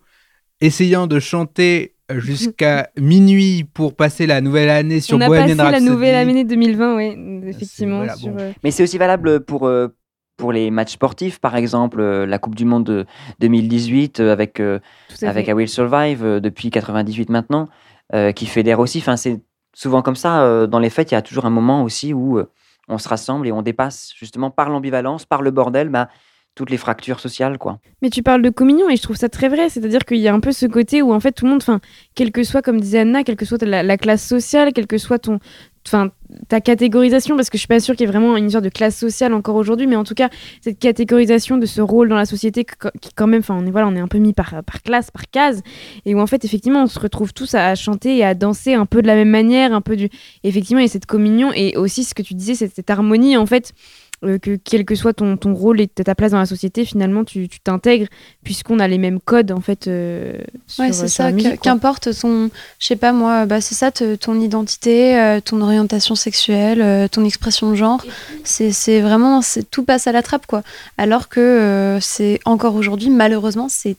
[0.59, 5.55] essayant de chanter jusqu'à minuit pour passer la nouvelle année sur On a Bohemian passé
[5.57, 5.85] la Rhapsody.
[5.89, 7.97] nouvelle année 2020, oui, effectivement.
[7.97, 8.37] voilà, sur, bon.
[8.39, 9.87] euh, Mais c'est aussi valable pour, euh,
[10.41, 13.05] pour les matchs sportifs, par exemple, euh, la Coupe du Monde de
[13.41, 14.79] 2018 euh, avec, euh,
[15.21, 15.47] avec.
[15.47, 17.69] I Will Survive depuis 98 maintenant,
[18.35, 18.97] qui fédère aussi.
[18.97, 19.39] Enfin, c'est
[19.73, 20.67] souvent comme ça.
[20.67, 22.41] dans les fêtes, il y a toujours un moment aussi où
[22.89, 26.09] on se rassemble et on dépasse justement par l'ambivalence, par le bordel, bah,
[26.55, 27.79] toutes les fractures sociales, quoi.
[28.01, 29.69] Mais tu parles de communion et je trouve ça très vrai.
[29.69, 31.79] C'est-à-dire qu'il y a un peu ce côté où en fait tout le monde, enfin,
[32.15, 34.97] quelle que soit, comme disait Anna, quelle que soit la, la classe sociale, quelle que
[34.97, 35.39] soit ton,
[35.87, 36.11] enfin,
[36.47, 38.69] ta catégorisation, parce que je suis pas sûre qu'il y ait vraiment une histoire de
[38.69, 40.29] classe sociale encore aujourd'hui, mais en tout cas
[40.61, 43.87] cette catégorisation de ce rôle dans la société qui quand même, enfin, on est voilà,
[43.87, 45.61] on est un peu mis par classe, par case,
[46.05, 48.85] et où en fait effectivement on se retrouve tous à, chanter et à danser un
[48.85, 50.09] peu de la même manière, un peu du,
[50.43, 53.45] effectivement, il y a cette communion et aussi ce que tu disais, cette harmonie en
[53.45, 53.73] fait
[54.23, 57.23] euh, que quel que soit ton, ton rôle et ta place dans la société, finalement,
[57.23, 58.07] tu t'intègres
[58.43, 59.87] puisqu'on a les mêmes codes en fait.
[59.87, 61.31] euh, sur, Ouais, c'est ça.
[61.57, 66.15] Qu'importe ton, je sais pas moi, bah c'est ça, te- ton identité, euh, ton orientation
[66.15, 68.03] sexuelle, ton expression de genre.
[68.43, 70.61] C'est vraiment, tout passe à la trappe quoi.
[70.97, 73.95] Alors que c'est encore aujourd'hui, malheureusement, c'est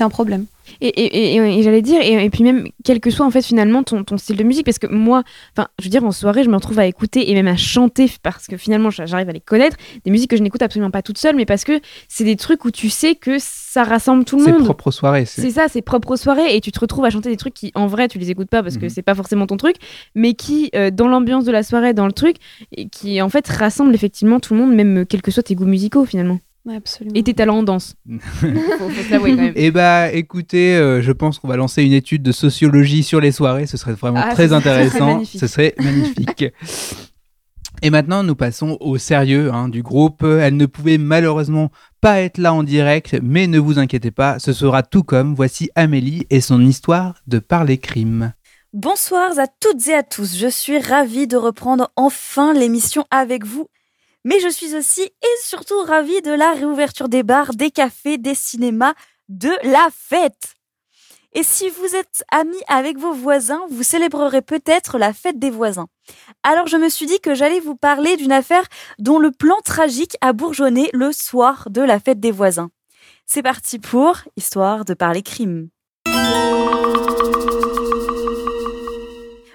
[0.00, 0.46] un problème.
[0.80, 3.82] Et, et, et, et j'allais dire, et, puis même, quel que soit en fait finalement
[3.82, 5.22] ton, ton style de musique, parce que moi,
[5.56, 8.10] enfin, je veux dire, en soirée, je me retrouve à écouter et même à chanter,
[8.22, 11.02] parce que finalement, j'a- j'arrive à les connaître, des musiques que je n'écoute absolument pas
[11.02, 14.36] toute seule, mais parce que c'est des trucs où tu sais que ça rassemble tout
[14.38, 14.64] le C'est monde.
[14.64, 15.24] propre aux soirées.
[15.24, 17.54] c'est- C'est ça, c'est propre aux soirées, et tu te retrouves à chanter des trucs
[17.54, 18.90] qui, en vrai, tu les écoutes pas parce que Mhm.
[18.90, 19.76] c'est pas forcément ton truc,
[20.14, 22.36] mais qui, euh, dans l'ambiance de la soirée, dans le truc,
[22.76, 25.54] et qui en fait rassemblent effectivement tout le monde, même euh, quels que soient tes
[25.54, 26.38] goûts musicaux finalement.
[26.66, 27.14] Ouais, absolument.
[27.14, 27.94] Et tes talents en danse.
[28.18, 29.52] faut, faut quand même.
[29.56, 33.32] Eh bah, écoutez, euh, je pense qu'on va lancer une étude de sociologie sur les
[33.32, 33.66] soirées.
[33.66, 35.14] Ce serait vraiment Ah, très intéressant.
[35.14, 35.40] magnifique.
[35.40, 36.44] Ce serait magnifique.
[37.82, 40.22] Et maintenant, nous passons au sérieux hein, du groupe.
[40.22, 41.70] Elle ne pouvait malheureusement
[42.02, 45.34] pas être là en direct, mais ne vous inquiétez pas, ce sera tout comme.
[45.34, 48.34] Voici Amélie et son histoire de parler crime.
[48.74, 50.36] Bonsoir à toutes et à tous.
[50.36, 53.66] Je suis ravie de reprendre enfin l'émission avec vous.
[54.24, 58.34] Mais je suis aussi et surtout ravie de la réouverture des bars, des cafés, des
[58.34, 58.94] cinémas,
[59.28, 60.56] de la fête.
[61.32, 65.86] Et si vous êtes amis avec vos voisins, vous célébrerez peut-être la fête des voisins.
[66.42, 68.64] Alors je me suis dit que j'allais vous parler d'une affaire
[68.98, 72.70] dont le plan tragique a bourgeonné le soir de la fête des voisins.
[73.26, 75.68] C'est parti pour Histoire de parler crime.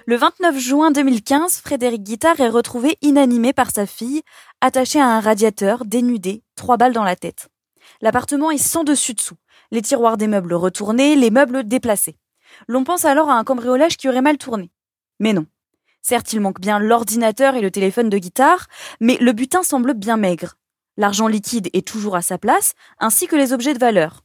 [0.08, 4.22] Le 29 juin 2015, Frédéric Guittard est retrouvé inanimé par sa fille,
[4.60, 7.48] attaché à un radiateur, dénudé, trois balles dans la tête.
[8.00, 9.34] L'appartement est sans dessus-dessous,
[9.72, 12.20] les tiroirs des meubles retournés, les meubles déplacés.
[12.68, 14.70] L'on pense alors à un cambriolage qui aurait mal tourné.
[15.18, 15.46] Mais non.
[16.02, 18.68] Certes, il manque bien l'ordinateur et le téléphone de Guittard,
[19.00, 20.54] mais le butin semble bien maigre.
[20.96, 24.22] L'argent liquide est toujours à sa place, ainsi que les objets de valeur.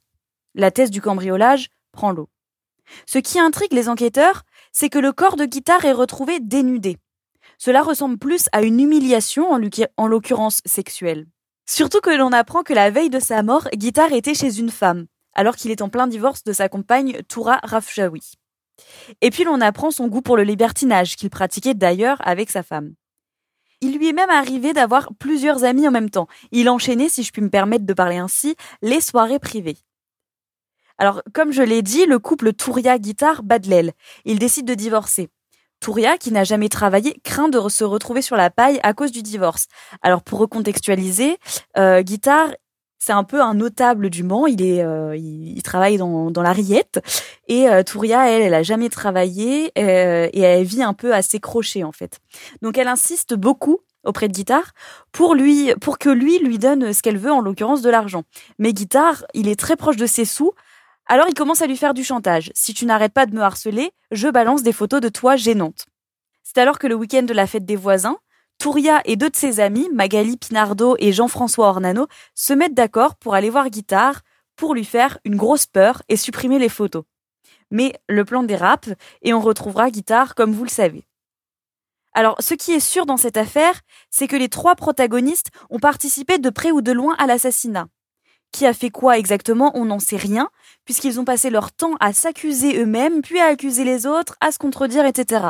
[0.53, 2.29] La thèse du cambriolage prend l'eau.
[3.05, 6.97] Ce qui intrigue les enquêteurs, c'est que le corps de Guittard est retrouvé dénudé.
[7.57, 9.49] Cela ressemble plus à une humiliation,
[9.97, 11.27] en l'occurrence sexuelle.
[11.65, 15.05] Surtout que l'on apprend que la veille de sa mort, Guittard était chez une femme,
[15.33, 18.33] alors qu'il est en plein divorce de sa compagne Toura Rafjaoui.
[19.21, 22.93] Et puis l'on apprend son goût pour le libertinage, qu'il pratiquait d'ailleurs avec sa femme.
[23.81, 26.27] Il lui est même arrivé d'avoir plusieurs amis en même temps.
[26.51, 29.77] Il enchaînait, si je puis me permettre de parler ainsi, les soirées privées.
[31.01, 33.93] Alors, comme je l'ai dit, le couple Touria-Guitare bat de l'aile.
[34.23, 35.29] Il décide de divorcer.
[35.79, 39.23] Touria, qui n'a jamais travaillé, craint de se retrouver sur la paille à cause du
[39.23, 39.65] divorce.
[40.03, 41.39] Alors, pour recontextualiser,
[41.75, 42.51] euh, Guitare,
[42.99, 44.45] c'est un peu un notable du Mans.
[44.45, 47.03] Il est, euh, il, il travaille dans, dans la rillette.
[47.47, 51.23] Et euh, Touria, elle, elle a jamais travaillé euh, et elle vit un peu à
[51.23, 52.19] ses crochets en fait.
[52.61, 54.73] Donc, elle insiste beaucoup auprès de Guitare
[55.11, 58.21] pour lui, pour que lui lui donne ce qu'elle veut, en l'occurrence de l'argent.
[58.59, 60.51] Mais Guitare, il est très proche de ses sous.
[61.07, 62.51] Alors il commence à lui faire du chantage.
[62.55, 65.85] Si tu n'arrêtes pas de me harceler, je balance des photos de toi gênantes.
[66.43, 68.17] C'est alors que le week-end de la fête des voisins,
[68.57, 73.33] Touria et deux de ses amis, Magali Pinardo et Jean-François Ornano, se mettent d'accord pour
[73.33, 74.21] aller voir Guitare
[74.55, 77.03] pour lui faire une grosse peur et supprimer les photos.
[77.71, 78.87] Mais le plan dérape
[79.23, 81.07] et on retrouvera Guitare comme vous le savez.
[82.13, 86.37] Alors, ce qui est sûr dans cette affaire, c'est que les trois protagonistes ont participé
[86.37, 87.87] de près ou de loin à l'assassinat.
[88.51, 90.49] Qui a fait quoi exactement On n'en sait rien,
[90.85, 94.57] puisqu'ils ont passé leur temps à s'accuser eux-mêmes, puis à accuser les autres, à se
[94.59, 95.45] contredire, etc.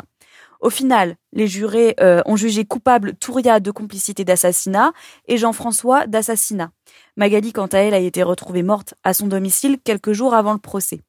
[0.59, 4.91] Au final, les jurés euh, ont jugé coupable Touria de complicité d'assassinat
[5.27, 6.69] et Jean-François d'assassinat.
[7.17, 10.59] Magali, quant à elle, a été retrouvée morte à son domicile quelques jours avant le
[10.59, 11.01] procès.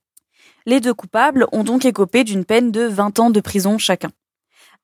[0.64, 4.11] Les deux coupables ont donc écopé d'une peine de 20 ans de prison chacun.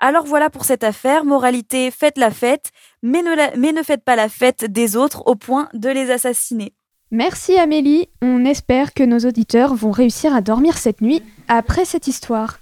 [0.01, 2.71] Alors voilà pour cette affaire, moralité, faites la fête,
[3.03, 6.11] mais ne, la- mais ne faites pas la fête des autres au point de les
[6.11, 6.75] assassiner.
[7.11, 12.07] Merci Amélie, on espère que nos auditeurs vont réussir à dormir cette nuit après cette
[12.07, 12.59] histoire.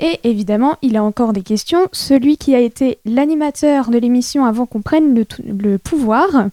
[0.00, 1.88] Et évidemment, il a encore des questions.
[1.92, 6.48] Celui qui a été l'animateur de l'émission avant qu'on prenne le, pouvoir,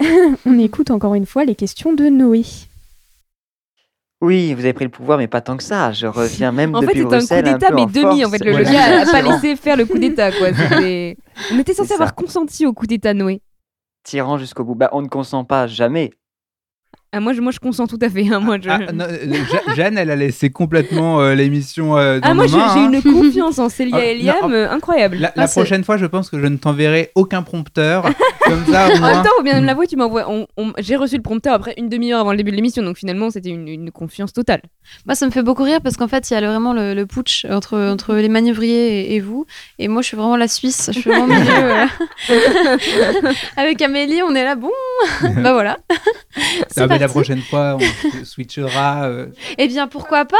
[0.46, 2.42] on écoute encore une fois les questions de Noé.
[4.20, 5.92] Oui, vous avez pris le pouvoir, mais pas tant que ça.
[5.92, 7.86] Je reviens même En fait, depuis c'est un coup Bruxelles un d'État, peu mais en
[7.86, 8.24] demi.
[8.24, 10.48] En fait, le, gars a pas laissé faire le coup d'État, quoi.
[10.52, 11.16] C'était-
[11.52, 13.40] On était censé C'est avoir consenti au coup d'État, Noé.
[14.08, 14.74] Tyran jusqu'au bout.
[14.74, 16.14] Bah, on ne consent pas jamais.
[17.10, 18.26] Ah, moi, je, moi, je consens tout à fait.
[18.30, 18.68] hein, moi, je...
[18.68, 22.46] Ah, non, euh, Ja- Jeanne, elle a laissé complètement euh, l'émission euh, dans Ah, moi,
[22.46, 22.90] j'ai hein.
[22.92, 25.16] une confiance en Célia Ah, et en- euh, incroyable.
[25.16, 28.02] La, Ah, la c'est- prochaine fois, je pense que je ne t'enverrai aucun prompteur.
[28.44, 30.26] Comme ça, au En même temps, faut bien me l'avouer, tu m'envoies.
[30.28, 32.98] on- on- J'ai reçu le prompteur après une demi-heure avant le début de l'émission, donc
[32.98, 34.60] finalement, c'était une, une confiance totale.
[35.06, 36.92] Moi, ça me fait beaucoup rire parce qu'en fait, il y a le- vraiment le,
[36.92, 39.46] le putsch entre, entre les manœuvriers et, et vous.
[39.78, 40.90] Et moi, je suis vraiment la Suisse.
[40.92, 41.40] Je suis vraiment milieu.
[41.48, 41.86] euh.
[43.56, 44.70] Avec Amélie, on est là, bon,
[45.42, 45.78] bah voilà.
[46.68, 49.04] C'est Ah, mais la prochaine fois, on switchera.
[49.06, 49.26] euh,
[49.58, 50.36] Eh bien, pourquoi pas?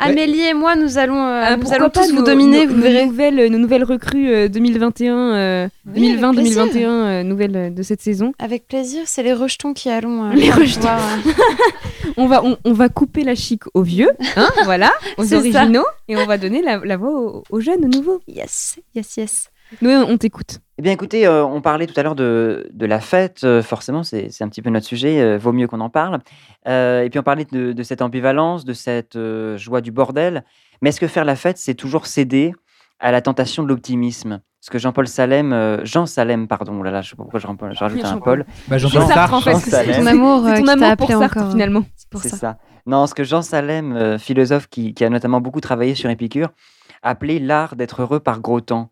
[0.00, 2.82] Amélie et moi, nous allons, euh, Ah, nous allons tous vous dominer, nos- vous nos
[2.84, 3.06] verrez.
[3.06, 8.32] Nouvelles, nos nouvelles recrues euh, 2021, euh, Oui, avec 2020-2021, euh, nouvelles de cette saison.
[8.38, 10.26] Avec plaisir, c'est les rejetons qui allons.
[10.30, 10.88] euh, Les pouvoir, rejetons.
[10.88, 11.32] euh,
[12.16, 15.38] On va, on, on va couper la chic aux vieux, hein, voilà, aux ça.
[15.38, 18.20] originaux, et on va donner la, la voix aux, aux jeunes, aux nouveaux.
[18.28, 19.50] Yes, yes, yes.
[19.82, 20.58] Nous, on t'écoute.
[20.78, 23.40] Eh bien, écoutez, euh, on parlait tout à l'heure de, de la fête.
[23.44, 25.20] euh, forcément, c'est c'est un petit peu notre sujet.
[25.20, 26.18] euh, vaut mieux qu'on en parle.
[26.68, 30.44] Euh, et puis, on parlait de, de cette ambivalence, de cette euh, joie du bordel.
[30.80, 32.54] Mais est-ce que faire la fête, c'est toujours céder
[33.00, 34.40] à la tentation de l'optimisme?
[34.60, 37.38] Parce que Jean-Paul Salem, euh, Jean Salem, pardon, oh là là, je sais pas pourquoi
[37.40, 38.44] je, je rajoute un Jean-Paul.
[38.44, 38.54] Paul.
[38.68, 39.96] Bah, Jean-Paul Jean- Sartre, en fait, Jean c'est Salem.
[40.00, 41.50] ton amour, euh, ton qui amour pour appelé Sartre, encore.
[41.52, 41.82] finalement.
[41.96, 42.36] C'est pour ça.
[42.36, 42.58] ça.
[42.86, 46.48] Non, ce que Jean Salem, euh, philosophe qui, qui a notamment beaucoup travaillé sur Épicure,
[47.02, 48.90] appelait l'art d'être heureux par gros temps.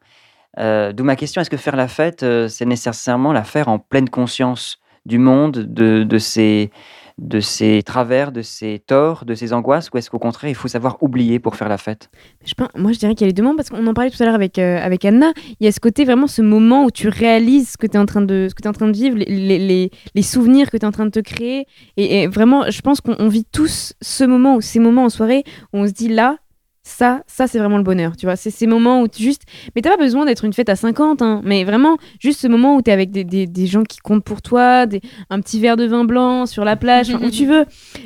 [0.59, 3.79] Euh, D'où ma question, est-ce que faire la fête, euh, c'est nécessairement la faire en
[3.79, 6.71] pleine conscience du monde, de, de, ses,
[7.19, 10.67] de ses travers, de ses torts, de ses angoisses, ou est-ce qu'au contraire, il faut
[10.67, 12.11] savoir oublier pour faire la fête?
[12.45, 14.27] Je moi, je dirais qu'il y a les deux parce qu'on en parlait tout à
[14.27, 15.33] l'heure avec, euh, avec Anna.
[15.61, 18.01] Il y a ce côté vraiment, ce moment où tu réalises ce que tu es
[18.01, 20.87] en train de, es en train de vivre, les, les, les- souvenirs que tu es
[20.87, 21.67] en train de te créer.
[21.97, 25.09] Et, et vraiment, je pense qu'on on vit tous ce moment ou ces moments en
[25.11, 26.39] soirée où on se dit là,
[26.87, 28.37] ça, ça c'est vraiment le bonheur, tu vois.
[28.37, 29.43] C'est ces moments où tu juste.
[29.75, 32.77] Mais t'as pas besoin d'être une fête à 50, hein, mais vraiment, juste ce moment
[32.77, 34.87] où tu es avec des, des, gens qui comptent pour toi,
[35.29, 37.65] un petit verre de vin blanc sur la plage, où tu veux.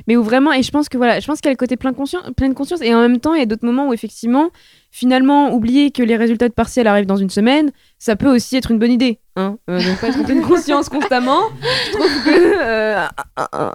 [0.09, 1.77] Mais où vraiment, et je pense que voilà, je pense qu'il y a le côté
[1.77, 4.49] plein, conscien, pleine conscience, et en même temps, il y a d'autres moments où effectivement,
[4.90, 8.71] finalement, oublier que les résultats de partiel arrivent dans une semaine, ça peut aussi être
[8.71, 9.21] une bonne idée.
[9.37, 11.43] Hein Euh, donc, pas pleine conscience constamment.
[11.87, 13.07] Je trouve que, euh,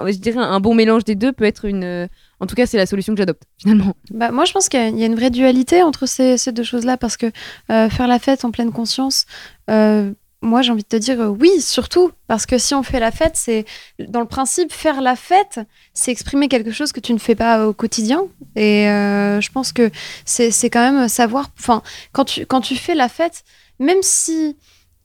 [0.07, 2.07] je dirais, un bon mélange des deux peut être une.
[2.45, 3.95] En tout cas, c'est la solution que j'adopte, finalement.
[4.11, 7.17] Bah, moi, je pense qu'il y a- une vraie dualité entre ces, deux choses-là, parce
[7.17, 7.31] que
[7.71, 9.25] euh, faire la fête en pleine conscience,
[9.71, 10.11] euh,
[10.43, 13.09] moi, j'ai envie de te dire euh, oui, surtout, parce que si on fait la
[13.09, 13.65] fête, c'est
[13.97, 15.59] dans le principe, faire la fête,
[15.95, 18.25] c'est exprimer quelque chose que tu ne fais pas au quotidien.
[18.55, 19.89] Et je pense que
[20.23, 21.81] c'est quand même savoir, enfin,
[22.11, 23.43] quand tu, quand tu fais la fête,
[23.79, 24.55] même si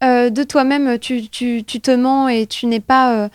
[0.02, 3.30] de toi-même tu, tu, te mens et tu n'es pas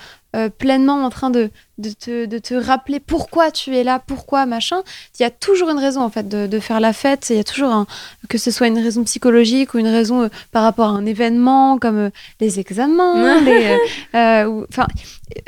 [0.60, 4.82] pleinement en train de, de, te, de te rappeler pourquoi tu es là, pourquoi machin,
[5.20, 7.28] il y a toujours une raison en fait de, de faire la fête.
[7.30, 7.86] Il y a toujours un,
[8.30, 11.78] que ce soit une raison psychologique ou une raison euh, par rapport à un événement
[11.78, 13.42] comme euh, les examens,
[14.16, 14.88] euh, enfin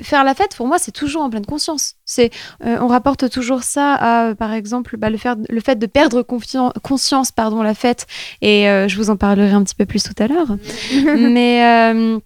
[0.01, 1.95] faire la fête pour moi c'est toujours en pleine conscience.
[2.03, 2.31] C'est
[2.61, 7.31] on rapporte toujours ça à par exemple bah, le, faire, le fait de perdre conscience
[7.31, 8.07] pardon la fête
[8.41, 10.57] et je vous en parlerai un petit peu plus tout à l'heure.
[11.15, 12.19] Mais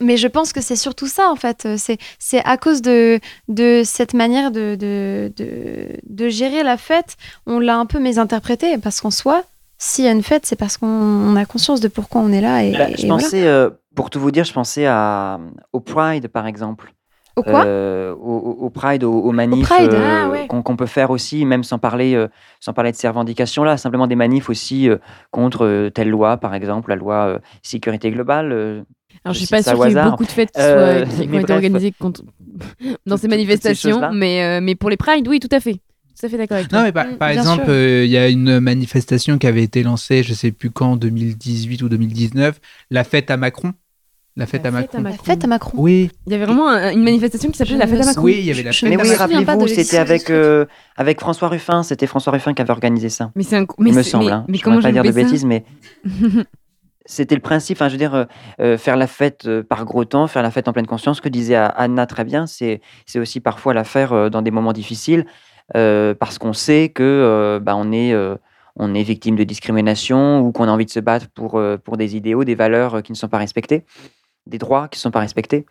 [0.00, 1.66] mais je pense que c'est surtout ça, en fait.
[1.76, 3.18] C'est, c'est à cause de,
[3.48, 7.16] de cette manière de, de, de, de gérer la fête,
[7.46, 8.78] on l'a un peu mésinterprété.
[8.78, 9.42] Parce qu'en soi,
[9.78, 12.40] s'il y a une fête, c'est parce qu'on on a conscience de pourquoi on est
[12.40, 12.62] là.
[12.64, 13.22] Et, Bah, et Je voilà.
[13.22, 15.40] pensais, euh, pour tout vous dire, je pensais à,
[15.72, 16.92] au Pride, par exemple.
[17.36, 17.64] Au quoi?
[17.64, 20.46] Euh, au, Pride, au, au manif euh, ah ouais.
[20.46, 22.28] qu'on peut faire aussi, même sans parler, euh,
[22.58, 24.98] sans parler de ces revendications-là, simplement des manifs aussi euh,
[25.30, 28.84] contre euh, telle loi, par exemple, la loi euh, sécurité globale.
[29.24, 31.06] Alors, je suis cite pas sûre qu'il y ait beaucoup de fêtes qui, Euh, soient-
[31.14, 32.22] qui- qui mais ont été bref, organisées contre...
[33.06, 35.74] dans ces manifestations, mais, euh, mais pour les Pride, oui, tout à fait.
[35.74, 36.78] Tout à fait d'accord avec toi.
[36.78, 39.82] Non, mais par, Mm, par exemple, euh, il y a une manifestation qui avait été
[39.82, 43.72] lancée, je sais plus quand, en 2018 ou 2019, la fête à Macron.
[44.36, 45.02] La fête à Macron.
[45.02, 45.72] La fête à Macron.
[45.76, 46.10] Oui.
[46.26, 48.22] Il y avait vraiment un- une manifestation qui s'appelait la fête à Macron.
[48.22, 49.16] Oui, il y avait la Mais fête à oui, Macron.
[49.38, 51.82] rappelez-vous, c'était avec, euh, avec François Ruffin.
[51.82, 53.32] C'était François Ruffin qui avait organisé ça.
[53.34, 54.26] Mais c'est un- mais Il me semble.
[54.26, 54.44] mais- hein.
[54.48, 55.64] mais Je comment pas dire de bêtises, mais
[57.06, 57.76] c'était le principe.
[57.76, 58.24] Enfin, je veux dire, euh,
[58.60, 61.18] euh, faire la fête euh, par gros temps, faire la fête en pleine conscience.
[61.18, 62.80] Ce que disait Anna très bien, c'est
[63.16, 65.26] aussi parfois la faire dans des moments difficiles
[65.72, 68.14] parce qu'on sait que bah, on est
[68.76, 72.16] on est victime de discrimination ou qu'on a envie de se battre pour pour des
[72.16, 73.84] idéaux, des valeurs qui ne sont pas respectées,
[74.46, 75.66] des droits qui ne sont pas respectés.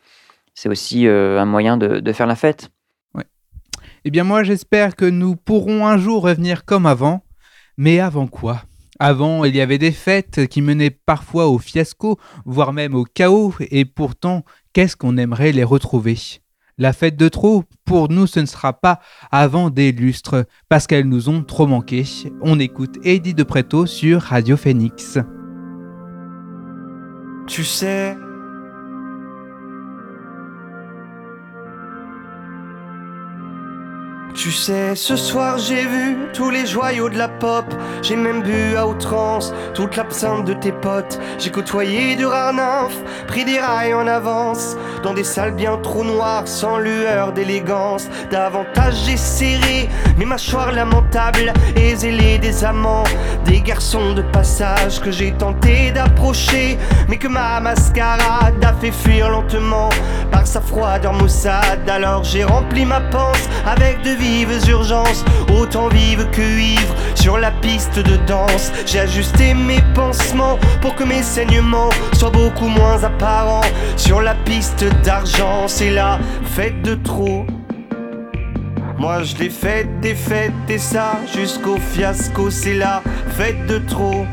[0.54, 2.70] C'est aussi un moyen de, de faire la fête.
[4.06, 7.22] Eh bien moi j'espère que nous pourrons un jour revenir comme avant.
[7.78, 8.64] Mais avant quoi?
[9.00, 13.54] Avant il y avait des fêtes qui menaient parfois au fiasco, voire même au chaos,
[13.60, 14.44] et pourtant
[14.74, 16.18] qu'est-ce qu'on aimerait les retrouver?
[16.78, 19.00] La fête de trop, pour nous ce ne sera pas
[19.32, 22.04] avant des lustres, parce qu'elles nous ont trop manqué.
[22.42, 25.18] On écoute Eddie de Preto sur Radio Phoenix.
[27.48, 28.16] Tu sais.
[34.36, 37.66] Tu sais, ce soir j'ai vu tous les joyaux de la pop.
[38.02, 41.20] J'ai même bu à outrance toute l'absinthe de tes potes.
[41.40, 44.78] J'ai côtoyé de rares nymphes, pris des rails en avance.
[45.04, 48.08] Dans des salles bien trop noires, sans lueur d'élégance.
[48.32, 53.06] Davantage j'ai serré mes mâchoires lamentables et zélé des amants.
[53.46, 56.78] Des garçons de passage que j'ai tenté d'approcher,
[57.08, 59.90] mais que ma mascarade a fait fuir lentement
[60.32, 61.90] par sa froideur maussade.
[61.90, 65.24] Alors j'ai rempli ma panse avec de vives urgences,
[65.60, 68.72] autant vives que ivres sur la piste de danse.
[68.86, 74.86] J'ai ajusté mes pansements pour que mes saignements soient beaucoup moins apparents sur la piste
[75.04, 75.68] d'argent.
[75.68, 77.46] C'est la fête de trop.
[78.98, 83.02] Moi je l'ai faite des fêtes et ça jusqu'au fiasco, c'est la
[83.38, 84.26] fête de trop.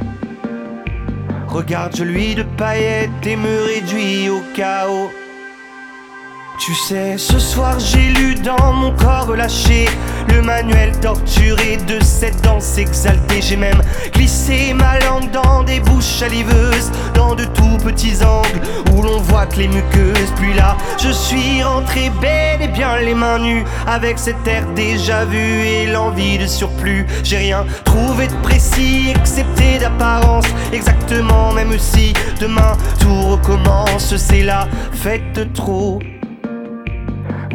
[1.48, 5.10] Regarde, je lui de paillettes et me réduis au chaos.
[6.58, 9.86] Tu sais, ce soir j'ai lu dans mon corps relâché
[10.32, 13.42] le manuel torturé de cette danse exaltée.
[13.42, 13.80] J'ai même
[14.12, 18.60] glissé ma langue dans des bouches saliveuses, dans de tout petits angles
[18.92, 20.32] où l'on voit que les muqueuses.
[20.36, 25.24] Puis là, je suis rentré bel et bien les mains nues avec cet air déjà
[25.26, 27.06] vu et l'envie de surplus.
[27.22, 34.16] J'ai rien trouvé de précis excepté d'apparence, exactement même si demain tout recommence.
[34.16, 36.00] C'est la fête trop.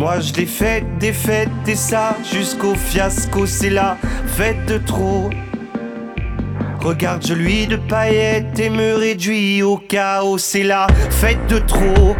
[0.02, 3.98] Moi je l'ai faite des fêtes et ça jusqu'au fiasco, c'est la
[4.36, 5.30] fête de trop.
[6.80, 12.16] Regarde, je lui de paillettes et me réduis au chaos, c'est la fête de trop.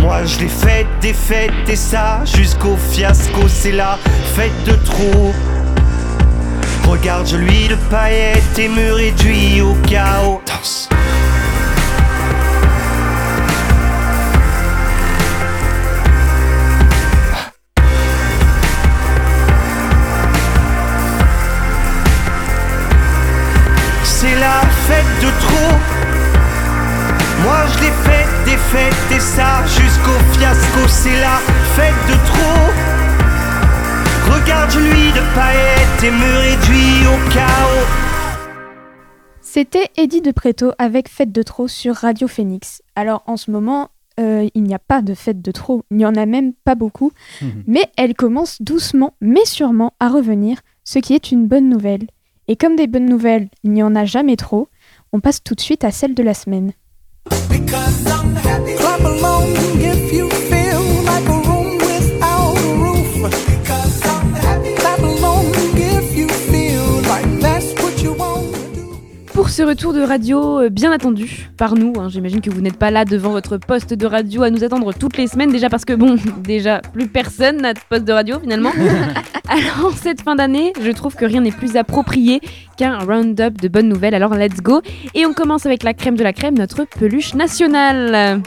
[0.00, 3.98] Moi je l'ai faite des fêtes et ça jusqu'au fiasco, c'est la
[4.34, 5.34] fête de trop.
[6.88, 10.40] Regarde, je lui de paillettes et me réduis au chaos.
[24.92, 25.76] La fête de trop.
[27.42, 30.88] Moi je l'ai faite des fêtes et ça jusqu'au fiasco.
[30.88, 31.38] C'est la
[31.74, 32.70] fête de trop.
[34.34, 37.86] Regarde, lui de paillettes et me réduis au chaos.
[39.40, 42.80] C'était Eddie de Preto avec Fête de trop sur Radio Phoenix.
[42.96, 46.06] Alors en ce moment, euh, il n'y a pas de fête de trop, il n'y
[46.06, 47.12] en a même pas beaucoup,
[47.42, 47.64] Mhm.
[47.66, 52.06] mais elle commence doucement mais sûrement à revenir, ce qui est une bonne nouvelle.
[52.48, 54.68] Et comme des bonnes nouvelles, il n'y en a jamais trop,
[55.12, 56.72] on passe tout de suite à celle de la semaine.
[69.52, 72.90] Ce retour de radio euh, bien attendu par nous, hein, j'imagine que vous n'êtes pas
[72.90, 75.92] là devant votre poste de radio à nous attendre toutes les semaines, déjà parce que
[75.92, 78.70] bon, déjà plus personne n'a de poste de radio finalement.
[79.48, 82.40] alors cette fin d'année, je trouve que rien n'est plus approprié
[82.78, 84.80] qu'un round-up de bonnes nouvelles, alors let's go.
[85.14, 88.40] Et on commence avec la crème de la crème, notre peluche nationale.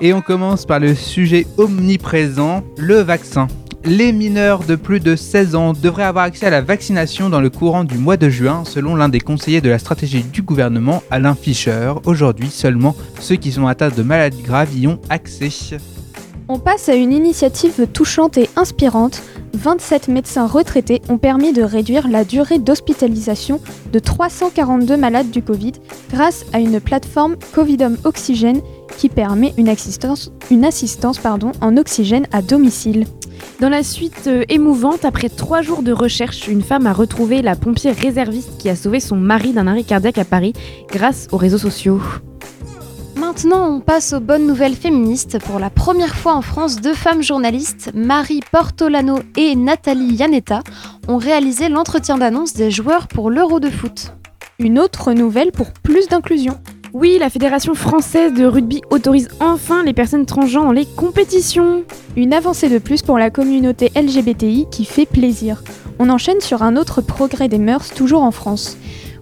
[0.00, 3.48] Et on commence par le sujet omniprésent, le vaccin.
[3.88, 7.50] Les mineurs de plus de 16 ans devraient avoir accès à la vaccination dans le
[7.50, 11.36] courant du mois de juin, selon l'un des conseillers de la stratégie du gouvernement, Alain
[11.36, 11.92] Fischer.
[12.04, 15.50] Aujourd'hui, seulement ceux qui sont atteints de maladies graves y ont accès.
[16.48, 19.20] On passe à une initiative touchante et inspirante.
[19.54, 23.60] 27 médecins retraités ont permis de réduire la durée d'hospitalisation
[23.92, 25.72] de 342 malades du Covid
[26.10, 28.60] grâce à une plateforme Covidom Oxygène
[28.96, 31.20] qui permet une assistance, une assistance
[31.60, 33.06] en oxygène à domicile.
[33.60, 37.56] Dans la suite euh, émouvante, après trois jours de recherche, une femme a retrouvé la
[37.56, 40.52] pompière réserviste qui a sauvé son mari d'un arrêt cardiaque à Paris
[40.90, 42.00] grâce aux réseaux sociaux.
[43.18, 45.38] Maintenant, on passe aux bonnes nouvelles féministes.
[45.42, 50.60] Pour la première fois en France, deux femmes journalistes, Marie Portolano et Nathalie Yanetta,
[51.08, 54.12] ont réalisé l'entretien d'annonce des joueurs pour l'Euro de foot.
[54.58, 56.58] Une autre nouvelle pour plus d'inclusion.
[56.92, 61.84] Oui, la Fédération française de rugby autorise enfin les personnes transgenres dans les compétitions.
[62.16, 65.62] Une avancée de plus pour la communauté LGBTI qui fait plaisir.
[65.98, 68.76] On enchaîne sur un autre progrès des mœurs, toujours en France.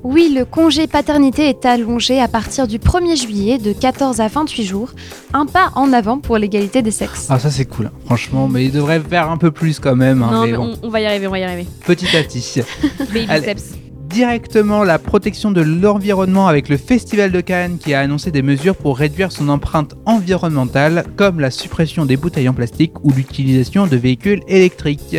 [0.05, 4.65] Oui, le congé paternité est allongé à partir du 1er juillet de 14 à 28
[4.65, 4.91] jours,
[5.33, 7.27] un pas en avant pour l'égalité des sexes.
[7.31, 7.93] Ah ça c'est cool, hein.
[8.05, 10.23] franchement, mais il devrait faire un peu plus quand même.
[10.23, 11.67] hein, non, mais mais bon, on, on va y arriver, on va y arriver.
[11.87, 12.61] Petit à petit.
[12.99, 13.43] Baby Allez.
[13.43, 13.65] steps.
[14.11, 18.77] Directement la protection de l'environnement avec le Festival de Cannes qui a annoncé des mesures
[18.77, 23.97] pour réduire son empreinte environnementale comme la suppression des bouteilles en plastique ou l'utilisation de
[23.97, 25.17] véhicules électriques.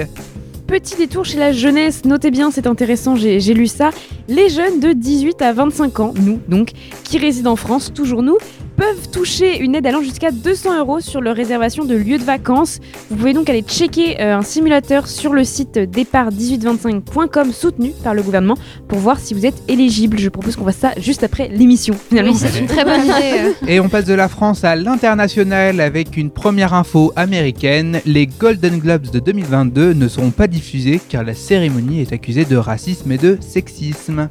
[0.68, 3.92] Petit détour chez la jeunesse, notez bien, c'est intéressant, j'ai lu ça.
[4.28, 6.72] Les jeunes de 18 à 25 ans, nous donc,
[7.04, 8.38] qui résident en France, toujours nous,
[8.76, 12.80] peuvent toucher une aide allant jusqu'à 200 euros sur leur réservation de lieu de vacances.
[13.10, 18.22] Vous pouvez donc aller checker euh, un simulateur sur le site départ1825.com soutenu par le
[18.22, 18.58] gouvernement
[18.88, 20.18] pour voir si vous êtes éligible.
[20.20, 21.96] Je propose qu'on fasse ça juste après l'émission.
[22.10, 23.40] Finalement, Oui, c'est une très bonne idée.
[23.40, 23.52] euh.
[23.68, 28.02] Et on passe de la France à l'international avec une première info américaine.
[28.06, 32.56] Les Golden Globes de 2022 ne seront pas diffusés car la cérémonie est accusée de
[32.58, 34.28] racisme et de sexisme.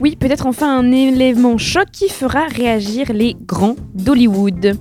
[0.00, 4.78] Oui, peut-être enfin un élément choc qui fera réagir les grands d'Hollywood.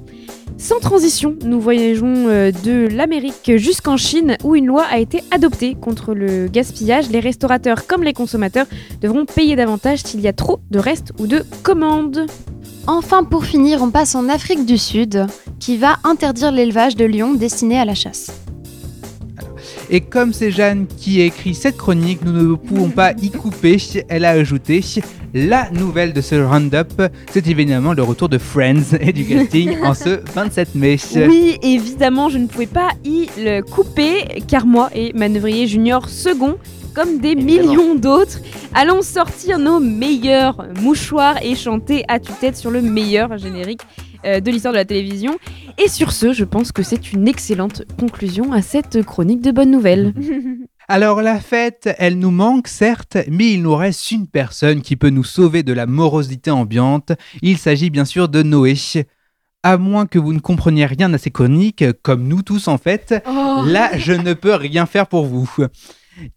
[0.58, 5.76] Sans transition, nous voyageons euh, de l'Amérique jusqu'en Chine où une loi a été adoptée
[5.76, 7.10] contre le gaspillage.
[7.10, 8.66] Les restaurateurs comme les consommateurs
[9.02, 12.26] devront payer davantage s'il y a trop de restes ou de commandes.
[12.88, 15.28] Enfin, pour finir, on passe en Afrique du Sud,
[15.60, 18.32] qui va interdire l'élevage de lions destinés à la chasse.
[19.92, 23.78] Et comme c'est Jeanne qui a écrit cette chronique, nous ne pouvons pas y couper.
[24.08, 24.84] Elle a ajouté
[25.34, 29.94] la nouvelle de ce round-up, c'est évidemment le retour de Friends et du casting en
[29.94, 30.98] ce 27 mai.
[31.28, 36.58] Oui, évidemment, je ne pouvais pas y le couper car moi et Manœuvrier Junior second
[36.94, 38.40] comme des millions d'autres,
[38.74, 43.82] allons sortir nos meilleurs mouchoirs et chanter à tue-tête sur le meilleur générique
[44.24, 45.38] de l'histoire de la télévision.
[45.84, 49.72] Et sur ce, je pense que c'est une excellente conclusion à cette chronique de bonnes
[49.72, 50.14] nouvelles.
[50.92, 55.12] Alors la fête, elle nous manque certes, mais il nous reste une personne qui peut
[55.12, 57.12] nous sauver de la morosité ambiante.
[57.44, 58.74] Il s'agit bien sûr de Noé.
[59.62, 63.14] À moins que vous ne compreniez rien à ces chroniques, comme nous tous en fait,
[63.28, 63.64] Oh.
[63.68, 65.48] là je ne peux rien faire pour vous.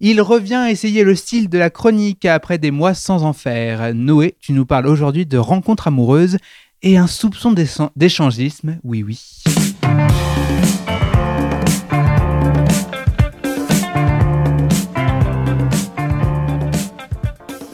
[0.00, 3.94] Il revient essayer le style de la chronique après des mois sans en faire.
[3.94, 6.36] Noé, tu nous parles aujourd'hui de rencontres amoureuses
[6.82, 9.20] et un soupçon d'échan- d'échangisme, oui oui.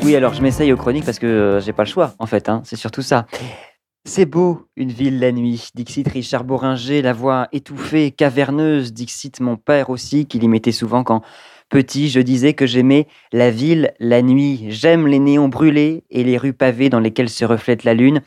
[0.02, 2.48] Oui, alors je m'essaye aux chroniques parce que euh, j'ai pas le choix, en fait,
[2.48, 3.26] hein, c'est surtout ça.
[4.04, 5.68] C'est beau, une ville la nuit.
[5.74, 8.94] Dixit Richard Boringer, la voix étouffée, caverneuse.
[8.94, 11.22] Dixit mon père aussi, qu'il y mettait souvent quand
[11.68, 14.66] petit, je disais que j'aimais la ville la nuit.
[14.70, 18.22] J'aime les néons brûlés et les rues pavées dans lesquelles se reflète la lune.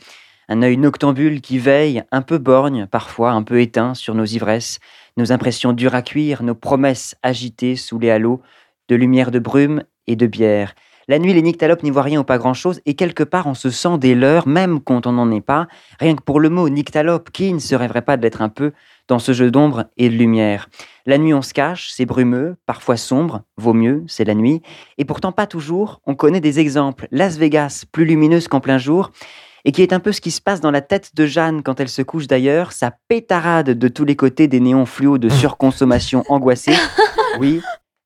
[0.52, 4.80] Un œil noctambule qui veille, un peu borgne, parfois un peu éteint sur nos ivresses,
[5.16, 8.42] nos impressions dures à cuire, nos promesses agitées sous les halos
[8.90, 10.76] de lumière de brume et de bière.
[11.08, 13.70] La nuit, les nyctalopes n'y voient rien ou pas grand-chose, et quelque part on se
[13.70, 15.70] sent des leurs, même quand on n'en est pas,
[16.02, 18.74] rien que pour le mot nyctalope, qui ne se rêverait pas d'être un peu
[19.08, 20.68] dans ce jeu d'ombre et de lumière?
[21.06, 24.62] La nuit on se cache, c'est brumeux, parfois sombre, vaut mieux, c'est la nuit,
[24.98, 27.08] et pourtant pas toujours, on connaît des exemples.
[27.10, 29.12] Las Vegas, plus lumineuse qu'en plein jour,
[29.66, 31.80] et qui est un peu ce qui se passe dans la tête de Jeanne quand
[31.80, 36.24] elle se couche d'ailleurs, sa pétarade de tous les côtés des néons fluo de surconsommation
[36.30, 36.74] angoissée.
[37.40, 37.62] Oui,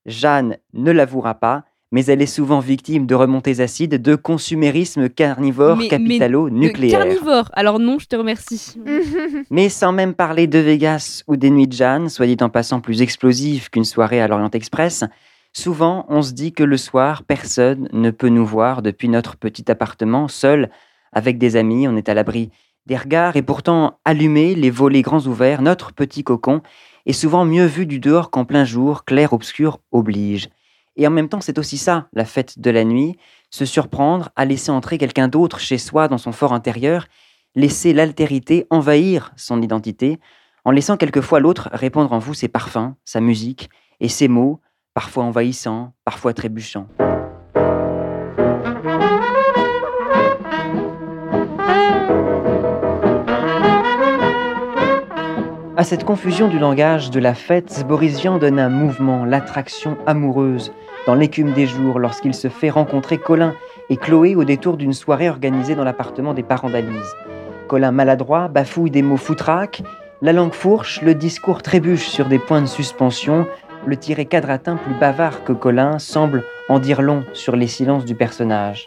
[0.06, 5.78] Jeanne ne l'avouera pas, mais elle est souvent victime de remontées acides, de consumérisme carnivore
[5.78, 7.00] Mais- capitalo-nucléaire.
[7.00, 8.78] Carnivore, alors non, je te remercie.
[9.50, 12.82] Mais sans même parler de Vegas ou des nuits de Jeanne, soit dit en passant
[12.82, 15.04] plus explosives qu'une soirée à l'Orient Express,
[15.54, 19.72] souvent on se dit que le soir, personne ne peut nous voir depuis notre petit
[19.72, 20.70] appartement, seul,
[21.16, 22.52] avec des amis, on est à l'abri
[22.86, 26.62] des regards, et pourtant allumé, les volets grands ouverts, notre petit cocon
[27.08, 30.50] est souvent mieux vu du dehors qu'en plein jour, clair-obscur oblige.
[30.96, 33.18] Et en même temps, c'est aussi ça, la fête de la nuit,
[33.50, 37.08] se surprendre à laisser entrer quelqu'un d'autre chez soi dans son fort intérieur,
[37.56, 40.20] laisser l'altérité envahir son identité,
[40.64, 44.62] en laissant quelquefois l'autre répandre en vous ses parfums, sa musique et ses mots,
[44.94, 46.88] parfois envahissants, parfois trébuchants.
[55.78, 60.72] À cette confusion du langage de la fête, Boris donne un mouvement, l'attraction amoureuse,
[61.06, 63.54] dans l'écume des jours, lorsqu'il se fait rencontrer Colin
[63.90, 67.14] et Chloé au détour d'une soirée organisée dans l'appartement des parents d'Alice.
[67.68, 69.84] Colin maladroit bafouille des mots foutraques,
[70.22, 73.46] la langue fourche, le discours trébuche sur des points de suspension,
[73.86, 78.16] le tiré quadratin plus bavard que Colin semble en dire long sur les silences du
[78.16, 78.86] personnage.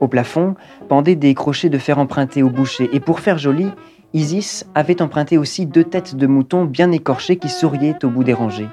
[0.00, 0.56] Au plafond
[0.88, 3.70] pendaient des crochets de fer empruntés au boucher, et pour faire joli,
[4.14, 8.34] Isis avait emprunté aussi deux têtes de mouton bien écorchées qui souriaient au bout des
[8.34, 8.68] rangées.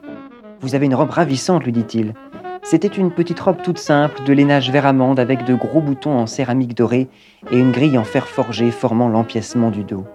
[0.60, 2.14] Vous avez une robe ravissante, lui dit-il.
[2.62, 6.28] C'était une petite robe toute simple, de lainage vert amande avec de gros boutons en
[6.28, 7.08] céramique dorée
[7.52, 10.06] et une grille en fer forgé formant l'empiècement du dos.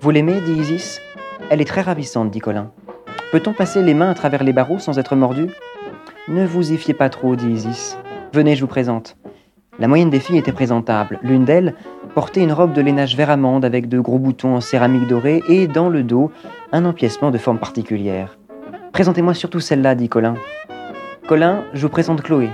[0.00, 0.98] Vous l'aimez dit Isis?
[1.50, 2.70] Elle est très ravissante, dit Colin.
[3.32, 5.50] Peut-on passer les mains à travers les barreaux sans être mordu?
[6.26, 7.98] Ne vous y fiez pas trop, dit Isis.
[8.32, 9.18] Venez, je vous présente.
[9.78, 11.18] La moyenne des filles était présentable.
[11.22, 11.74] L'une d'elles
[12.14, 15.66] portait une robe de lainage vert amande avec de gros boutons en céramique dorée et
[15.66, 16.30] dans le dos
[16.72, 18.38] un empiècement de forme particulière.
[18.92, 20.34] Présentez-moi surtout celle-là, dit Colin.
[21.28, 22.50] Colin, je vous présente Chloé.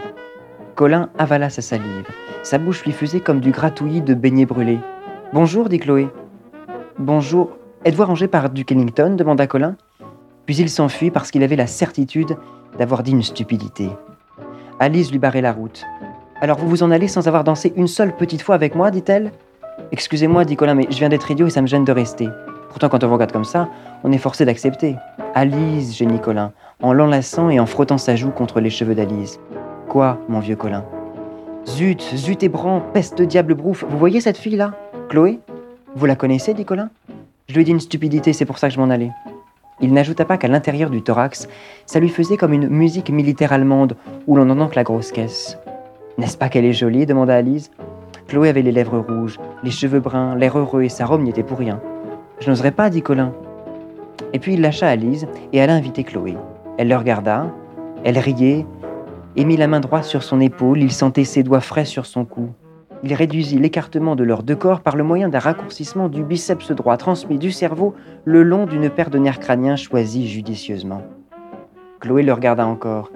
[0.74, 2.07] Colin avala sa salive.
[2.42, 4.80] Sa bouche lui faisait comme du gratouillis de beignets brûlés.
[5.32, 6.09] Bonjour, dit Chloé.
[6.98, 7.57] Bonjour.
[7.84, 9.16] Êtes-vous rangé par Duke Ellington?
[9.16, 9.76] demanda Colin.
[10.44, 12.36] Puis il s'enfuit parce qu'il avait la certitude
[12.78, 13.88] d'avoir dit une stupidité.
[14.78, 15.84] Alice lui barrait la route.
[16.40, 19.32] Alors vous vous en allez sans avoir dansé une seule petite fois avec moi, dit-elle.
[19.93, 22.29] Excusez-moi, dit Colin, mais je viens d'être idiot et ça me gêne de rester.
[22.68, 23.68] Pourtant, quand on vous regarde comme ça,
[24.05, 24.97] on est forcé d'accepter.
[25.35, 26.53] Alice, génie Colin,
[26.83, 29.39] en l'enlaçant et en frottant sa joue contre les cheveux d'Alice.
[29.89, 30.85] Quoi, mon vieux Colin?
[31.66, 34.72] Zut, zut et bran, peste de diable brouf, vous voyez cette fille-là?
[35.09, 35.41] Chloé?
[35.95, 36.91] Vous la connaissez, dit Colin?
[37.49, 39.11] Je lui ai dit une stupidité, c'est pour ça que je m'en allais.
[39.81, 41.49] Il n'ajouta pas qu'à l'intérieur du thorax,
[41.85, 43.97] ça lui faisait comme une musique militaire allemande
[44.27, 45.59] où l'on n'entend que la grosse caisse.
[46.18, 47.05] N'est-ce pas qu'elle est jolie?
[47.05, 47.70] demanda Alice.
[48.29, 51.45] Chloé avait les lèvres rouges, les cheveux bruns, l'air heureux et sa robe n'y était
[51.45, 51.81] pour rien.
[52.41, 53.33] Je n'oserais pas, dit Colin.
[54.33, 56.37] Et puis il lâcha Alice et alla inviter Chloé.
[56.77, 57.47] Elle le regarda,
[58.05, 58.66] elle riait
[59.37, 62.24] et mit la main droite sur son épaule, il sentait ses doigts frais sur son
[62.24, 62.49] cou.
[63.05, 66.97] Il réduisit l'écartement de leurs deux corps par le moyen d'un raccourcissement du biceps droit
[66.97, 71.03] transmis du cerveau le long d'une paire de nerfs crâniens choisis judicieusement.
[72.01, 73.12] Chloé le regarda encore.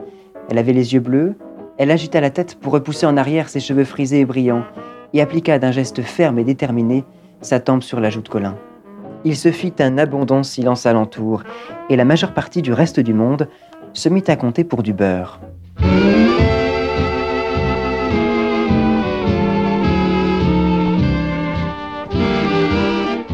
[0.51, 1.35] Elle avait les yeux bleus,
[1.79, 4.65] elle agita la tête pour repousser en arrière ses cheveux frisés et brillants,
[5.13, 7.05] et appliqua d'un geste ferme et déterminé
[7.41, 8.57] sa tempe sur la joue de Colin.
[9.25, 11.43] Il se fit un abondant silence alentour,
[11.89, 13.49] et la majeure partie du reste du monde
[13.93, 15.41] se mit à compter pour du beurre.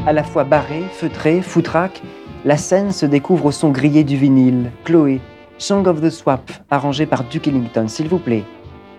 [0.06, 2.00] À la fois barrée, feutrée, foutraque,
[2.44, 4.70] la scène se découvre au son grillé du vinyle.
[4.84, 5.20] Chloé,
[5.58, 8.44] Song of the Swap, arrangé par Duke Ellington, s'il vous plaît.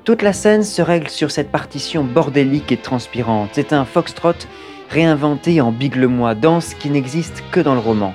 [0.08, 3.50] Toute la scène se règle sur cette partition bordélique et transpirante.
[3.52, 4.48] C'est un foxtrot
[4.90, 8.14] réinventé en bigle-moi, danse qui n'existe que dans le roman.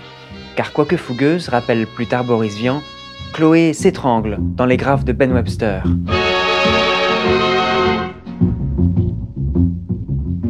[0.57, 2.82] Car quoique fougueuse, rappelle plus tard Boris Vian,
[3.34, 5.84] Chloé s'étrangle dans les graves de Ben Webster.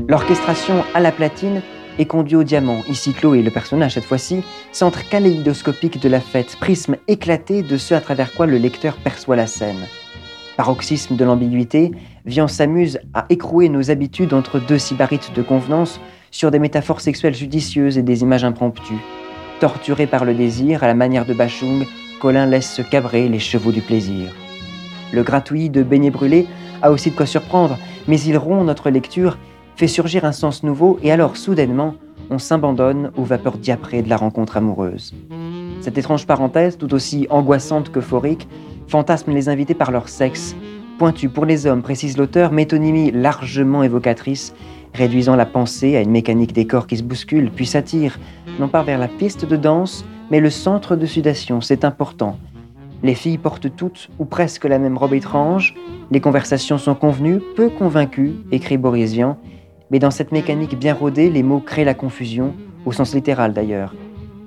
[0.06, 1.60] L'orchestration à la platine
[1.98, 2.82] est conduite au diamant.
[2.88, 7.94] Ici, Chloé, le personnage cette fois-ci, centre kaléidoscopique de la fête, prisme éclaté de ce
[7.94, 9.88] à travers quoi le lecteur perçoit la scène.
[10.62, 11.90] Paroxysme de l'ambiguïté,
[12.24, 16.00] Vian s'amuse à écrouer nos habitudes entre deux sybarites de convenance
[16.30, 19.02] sur des métaphores sexuelles judicieuses et des images impromptues.
[19.58, 21.84] Torturé par le désir, à la manière de Bachung,
[22.20, 24.32] Colin laisse se cabrer les chevaux du plaisir.
[25.12, 26.46] Le gratouillis de beignets brûlés
[26.80, 29.38] a aussi de quoi surprendre, mais il rompt notre lecture,
[29.74, 31.96] fait surgir un sens nouveau, et alors soudainement,
[32.30, 35.12] on s'abandonne aux vapeurs diaprées de la rencontre amoureuse.
[35.80, 38.46] Cette étrange parenthèse, tout aussi angoissante qu'euphorique,
[38.88, 40.54] fantasme les invités par leur sexe.
[40.98, 44.54] Pointu pour les hommes, précise l'auteur, métonymie largement évocatrice,
[44.94, 48.18] réduisant la pensée à une mécanique des corps qui se bousculent, puis s'attire,
[48.60, 52.38] non pas vers la piste de danse, mais le centre de sudation, c'est important.
[53.02, 55.74] Les filles portent toutes ou presque la même robe étrange,
[56.10, 59.38] les conversations sont convenues, peu convaincues, écrit Boris Vian,
[59.90, 62.54] mais dans cette mécanique bien rodée, les mots créent la confusion,
[62.86, 63.94] au sens littéral d'ailleurs.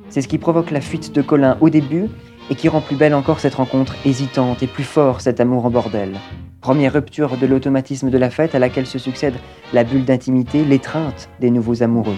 [0.10, 2.08] C'est ce qui provoque la fuite de Colin au début
[2.50, 5.70] et qui rend plus belle encore cette rencontre hésitante et plus fort cet amour en
[5.70, 6.20] bordel.
[6.62, 9.36] Première rupture de l'automatisme de la fête à laquelle se succède
[9.74, 12.18] la bulle d'intimité, l'étreinte des nouveaux amoureux.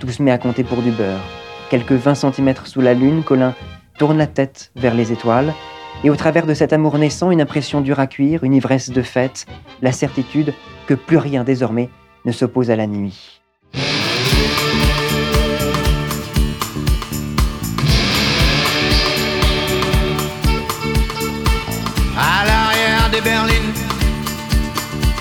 [0.00, 1.20] Tout se met à compter pour du beurre.
[1.70, 3.54] Quelques 20 cm sous la lune, Colin
[3.98, 5.52] tourne la tête vers les étoiles,
[6.04, 9.02] et au travers de cet amour naissant, une impression dure à cuire, une ivresse de
[9.02, 9.46] fête,
[9.82, 10.52] la certitude
[10.86, 11.88] que plus rien désormais
[12.24, 13.35] ne s'oppose à la nuit.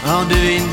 [0.08, 0.64] en devine.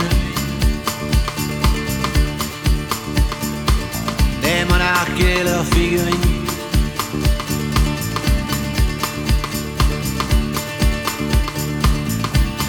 [4.43, 6.29] Des monarques et leurs figurines.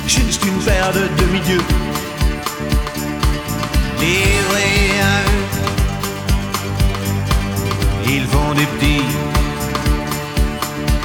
[0.07, 1.65] Juste une paire de demi-dieux.
[3.99, 5.43] Livrés à eux.
[8.05, 9.01] Ils font des petits,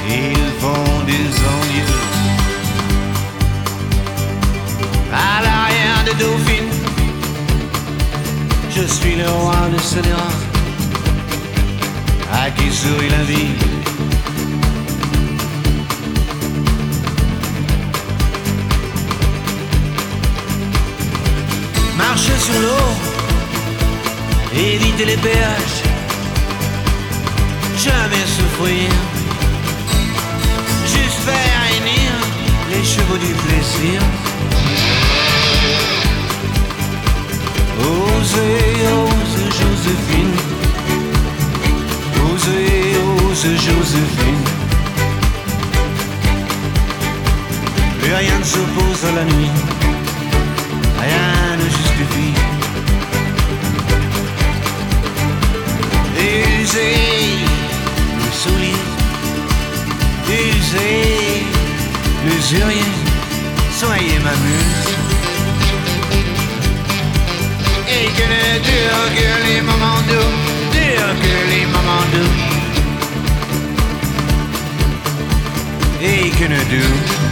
[0.09, 2.08] ils font des envieux.
[5.11, 6.69] À l'arrière de Dauphine,
[8.69, 10.33] je suis le roi de Scélérat,
[12.31, 13.49] à qui sourit la vie.
[21.97, 22.87] Marcher sur l'eau,
[24.53, 25.81] éviter les péages,
[27.77, 28.89] jamais souffrir,
[30.85, 32.11] juste faire réunir
[32.69, 34.01] les chevaux du plaisir.
[38.21, 40.35] Osez, ose Joséphine,
[42.25, 42.97] osez,
[43.29, 44.43] ose Joséphine.
[48.01, 49.51] Plus rien ne s'oppose à la nuit,
[50.99, 52.35] rien ne justifie.
[56.61, 56.97] Usez
[58.17, 58.83] le soulier,
[60.27, 61.45] usez
[62.25, 62.91] l'usurier,
[63.79, 65.08] soyez ma muse.
[67.91, 70.31] Et que ne durent que les moments doux,
[70.71, 72.33] durent que les moments doux.
[76.01, 77.29] Et que ne durent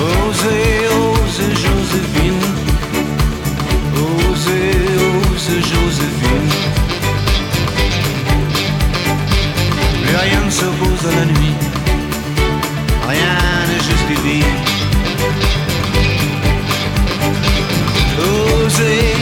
[0.00, 2.46] Osez, osez Joséphine.
[3.96, 4.76] Osez,
[5.08, 6.50] osez Joséphine.
[10.02, 11.56] Plus rien ne s'oppose à la nuit.
[13.08, 13.36] Rien
[13.68, 14.69] ne justifie
[18.70, 19.16] Osez,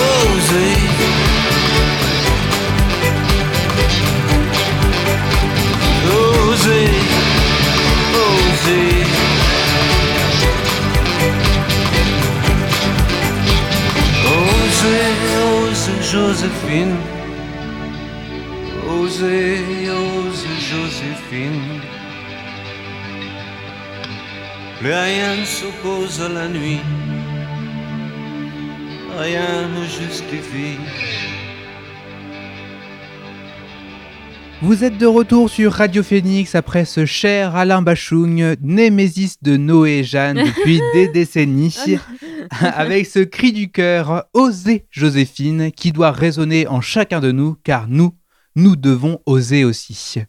[0.00, 0.76] osez.
[6.08, 6.90] Osez,
[8.16, 9.04] osez.
[14.24, 15.12] Osez,
[15.44, 16.96] osez Joséphine.
[18.88, 21.80] Osez, osez Joséphine.
[24.78, 26.80] Plus rien ne s'oppose à la nuit
[29.20, 30.78] Rien ne justifie.
[34.62, 39.98] Vous êtes de retour sur Radio Phoenix après ce cher Alain Bachung, némésis de Noé
[39.98, 41.98] et Jeanne depuis des décennies,
[42.60, 47.88] avec ce cri du cœur Osez Joséphine qui doit résonner en chacun de nous car
[47.88, 48.14] nous,
[48.56, 50.22] nous devons oser aussi.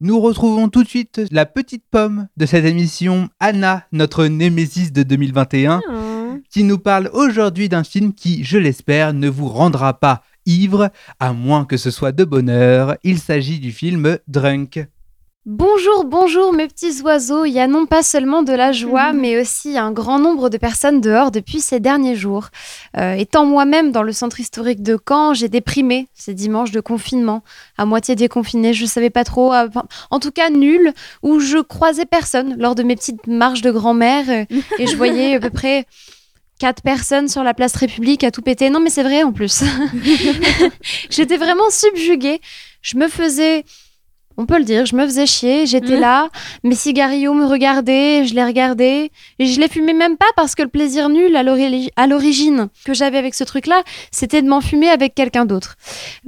[0.00, 5.02] Nous retrouvons tout de suite la petite pomme de cette émission, Anna, notre némésis de
[5.02, 5.80] 2021,
[6.52, 11.32] qui nous parle aujourd'hui d'un film qui, je l'espère, ne vous rendra pas ivre, à
[11.32, 12.96] moins que ce soit de bonheur.
[13.04, 14.86] Il s'agit du film Drunk.
[15.44, 17.44] Bonjour, bonjour mes petits oiseaux.
[17.46, 20.56] Il y a non pas seulement de la joie, mais aussi un grand nombre de
[20.56, 22.48] personnes dehors depuis ces derniers jours.
[22.96, 27.42] Euh, étant moi-même dans le centre historique de Caen, j'ai déprimé ces dimanches de confinement,
[27.76, 29.66] à moitié déconfiné, je savais pas trop, à-
[30.12, 30.92] en tout cas nul,
[31.24, 34.44] où je croisais personne lors de mes petites marches de grand-mère euh,
[34.78, 35.86] et je voyais à peu près
[36.58, 38.70] quatre personnes sur la place République à tout péter.
[38.70, 39.62] Non mais c'est vrai en plus.
[41.10, 42.40] J'étais vraiment subjuguée.
[42.82, 43.64] Je me faisais
[44.36, 46.00] on peut le dire, je me faisais chier, j'étais Mhm.
[46.00, 46.28] là,
[46.64, 50.62] mes cigarillos me regardaient, je les regardais, et je les fumais même pas parce que
[50.62, 54.60] le plaisir nul à l'ori- à l'origine que j'avais avec ce truc-là, c'était de m'en
[54.60, 55.76] fumer avec quelqu'un d'autre.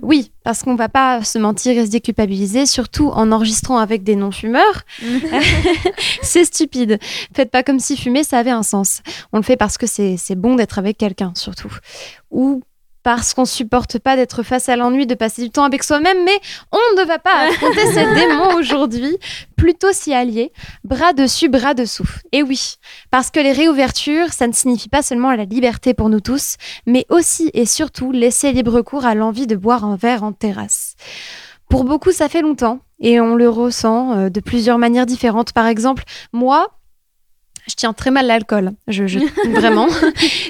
[0.03, 4.17] Oui, parce qu'on va pas se mentir et se déculpabiliser, surtout en enregistrant avec des
[4.17, 4.83] non-fumeurs.
[6.23, 6.99] c'est stupide.
[7.35, 9.01] Faites pas comme si fumer, ça avait un sens.
[9.33, 11.73] On le fait parce que c'est bon d'être avec quelqu'un, surtout.
[12.31, 12.63] Ou
[13.05, 16.41] parce qu'on supporte pas d'être face à l'ennui, de passer du temps avec soi-même, mais
[16.73, 19.17] on ne va pas affronter ces démons aujourd'hui,
[19.57, 20.53] plutôt s'y allier,
[20.83, 22.09] bras dessus, bras dessous.
[22.33, 22.75] Et oui,
[23.11, 27.05] parce que les réouvertures, ça ne signifie pas seulement la liberté pour nous tous, mais
[27.11, 30.95] aussi et surtout laisser libre cours à l'envie de boire un verre en terrasse.
[31.69, 35.53] Pour beaucoup, ça fait longtemps et on le ressent euh, de plusieurs manières différentes.
[35.53, 36.69] Par exemple, moi,
[37.69, 38.73] je tiens très mal l'alcool.
[38.89, 39.19] Je, je-
[39.51, 39.87] vraiment.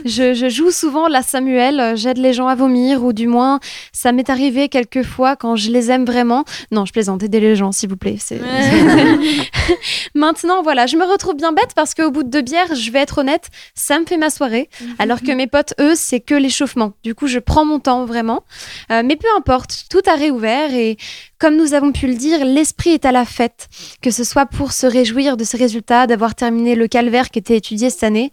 [0.05, 1.79] je, je joue souvent la Samuel.
[1.81, 3.61] euh, J'aide les gens à vomir ou du moins,
[3.93, 6.45] ça m'est arrivé quelques fois quand je les aime vraiment.
[6.73, 7.23] Non, je plaisante.
[7.23, 8.17] Aidez les gens, s'il vous plaît.
[8.19, 8.41] C'est.
[10.15, 13.01] Maintenant, voilà, je me retrouve bien bête parce qu'au bout de deux bières, je vais
[13.01, 14.69] être honnête, ça me fait ma soirée.
[14.99, 16.93] Alors que mes potes, eux, c'est que l'échauffement.
[17.03, 18.45] Du coup, je prends mon temps vraiment.
[18.91, 20.97] Euh, mais peu importe, tout a réouvert et
[21.39, 23.69] comme nous avons pu le dire, l'esprit est à la fête.
[24.03, 27.57] Que ce soit pour se réjouir de ses résultats, d'avoir terminé le calvaire qui était
[27.57, 28.31] étudié cette année,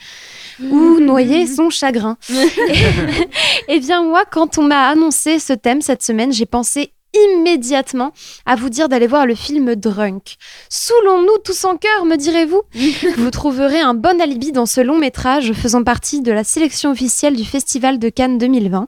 [0.70, 2.18] ou noyer son chagrin.
[2.30, 2.44] et,
[3.76, 8.14] et bien moi, quand on m'a annoncé ce thème cette semaine, j'ai pensé immédiatement
[8.46, 10.36] à vous dire d'aller voir le film Drunk.
[10.70, 12.62] Saoulons-nous tous en cœur, me direz-vous
[13.18, 17.36] Vous trouverez un bon alibi dans ce long métrage faisant partie de la sélection officielle
[17.36, 18.88] du Festival de Cannes 2020,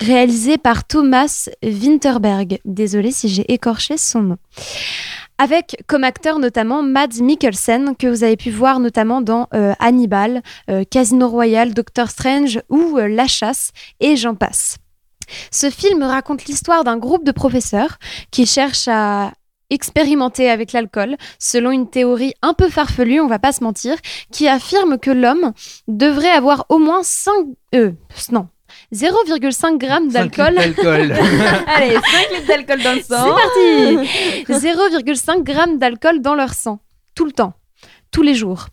[0.00, 2.60] réalisé par Thomas Winterberg.
[2.64, 4.38] Désolé si j'ai écorché son nom
[5.38, 10.42] avec comme acteur notamment Mads Mikkelsen, que vous avez pu voir notamment dans euh, Hannibal,
[10.70, 14.76] euh, Casino Royale, Doctor Strange ou euh, La Chasse, et j'en passe.
[15.50, 17.98] Ce film raconte l'histoire d'un groupe de professeurs
[18.30, 19.32] qui cherchent à
[19.70, 23.96] expérimenter avec l'alcool, selon une théorie un peu farfelue, on va pas se mentir,
[24.30, 25.52] qui affirme que l'homme
[25.88, 27.32] devrait avoir au moins 5...
[27.74, 27.92] Euh,
[28.30, 28.48] non,
[28.92, 30.58] 0,5 grammes d'alcool.
[30.58, 33.36] Allez, 5 litres d'alcool dans le sang.
[34.46, 36.80] C'est parti 0,5 grammes d'alcool dans leur sang,
[37.14, 37.54] tout le temps,
[38.14, 38.66] tous les jours.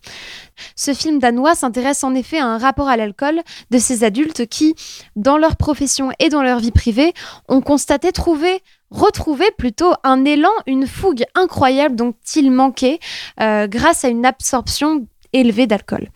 [0.76, 3.40] Ce film danois s'intéresse en effet à un rapport à l'alcool
[3.72, 4.76] de ces adultes qui,
[5.16, 7.12] dans leur profession et dans leur vie privée,
[7.48, 8.62] ont constaté trouver
[8.92, 13.00] retrouver plutôt un élan, une fougue incroyable dont ils manquaient
[13.40, 16.08] euh, grâce à une absorption élevée d'alcool.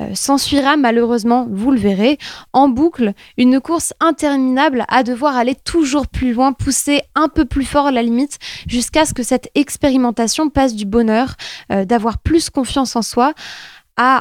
[0.00, 2.18] Euh, S'ensuira malheureusement, vous le verrez,
[2.52, 7.64] en boucle, une course interminable à devoir aller toujours plus loin, pousser un peu plus
[7.64, 11.34] fort la limite, jusqu'à ce que cette expérimentation passe du bonheur,
[11.72, 13.32] euh, d'avoir plus confiance en soi,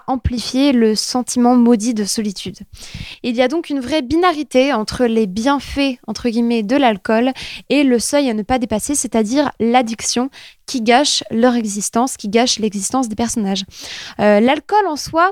[0.07, 2.57] amplifier le sentiment maudit de solitude.
[3.23, 7.31] Il y a donc une vraie binarité entre les bienfaits, entre guillemets, de l'alcool
[7.69, 10.29] et le seuil à ne pas dépasser, c'est-à-dire l'addiction
[10.65, 13.63] qui gâche leur existence, qui gâche l'existence des personnages.
[14.19, 15.31] Euh, l'alcool en soi,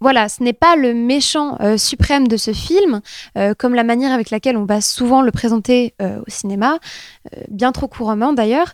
[0.00, 3.00] voilà, ce n'est pas le méchant euh, suprême de ce film,
[3.36, 6.78] euh, comme la manière avec laquelle on va souvent le présenter euh, au cinéma,
[7.48, 8.72] bien trop couramment d'ailleurs.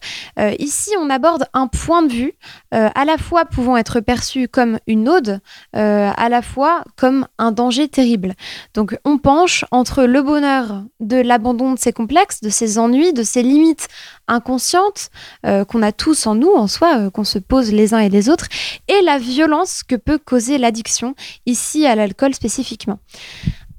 [0.58, 2.34] Ici, on aborde un point de vue,
[2.70, 5.40] à la fois pouvant être perçu comme une ode,
[5.72, 8.34] à la fois comme un danger terrible.
[8.74, 13.24] Donc, on penche entre le bonheur de l'abandon de ses complexes, de ses ennuis, de
[13.24, 13.88] ses limites
[14.28, 15.10] inconscientes
[15.42, 18.46] qu'on a tous en nous, en soi, qu'on se pose les uns et les autres,
[18.86, 21.13] et la violence que peut causer l'addiction,
[21.46, 22.98] ici à l'alcool spécifiquement.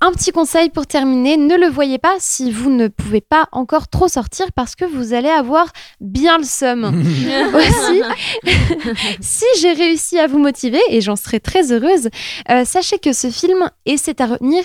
[0.02, 3.88] Un petit conseil pour terminer, ne le voyez pas si vous ne pouvez pas encore
[3.88, 5.72] trop sortir parce que vous allez avoir
[6.02, 6.84] bien le seum.
[7.56, 8.02] Aussi,
[9.22, 12.10] si j'ai réussi à vous motiver, et j'en serai très heureuse,
[12.52, 14.64] euh, sachez que ce film, et c'est à retenir,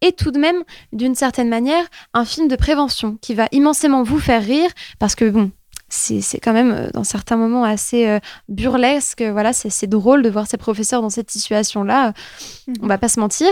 [0.00, 1.84] est tout de même, d'une certaine manière,
[2.14, 5.50] un film de prévention qui va immensément vous faire rire parce que, bon,
[5.92, 8.18] c'est c'est quand même euh, dans certains moments assez euh,
[8.48, 9.22] burlesque.
[9.22, 12.08] Voilà, c'est drôle de voir ces professeurs dans cette situation-là.
[12.08, 13.48] euh, On va pas se mentir,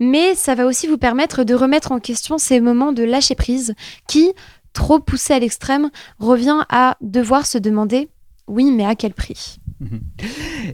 [0.00, 3.74] mais ça va aussi vous permettre de remettre en question ces moments de lâcher prise
[4.08, 4.32] qui,
[4.72, 8.08] trop poussés à l'extrême, revient à devoir se demander,
[8.48, 9.58] oui, mais à quel prix?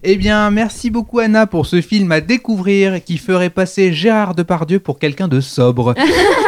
[0.03, 4.79] Eh bien, merci beaucoup Anna pour ce film à découvrir qui ferait passer Gérard Depardieu
[4.79, 5.95] pour quelqu'un de sobre.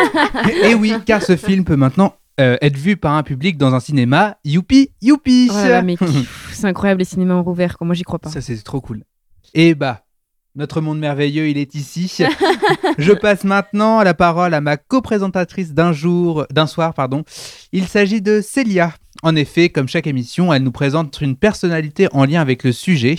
[0.65, 3.81] Et oui, car ce film peut maintenant euh, être vu par un public dans un
[3.81, 4.39] cinéma.
[4.45, 6.05] Youpi, youpi Oh
[6.53, 8.31] c'est incroyable les cinémas ont rouvert, moi j'y crois pas.
[8.31, 9.05] Ça, c'est trop cool.
[9.55, 10.05] Et bah,
[10.55, 12.13] notre monde merveilleux, il est ici.
[12.99, 17.25] Je passe maintenant la parole à ma co-présentatrice d'un jour, d'un soir, pardon.
[17.73, 18.95] Il s'agit de Célia.
[19.23, 23.17] En effet, comme chaque émission, elle nous présente une personnalité en lien avec le sujet.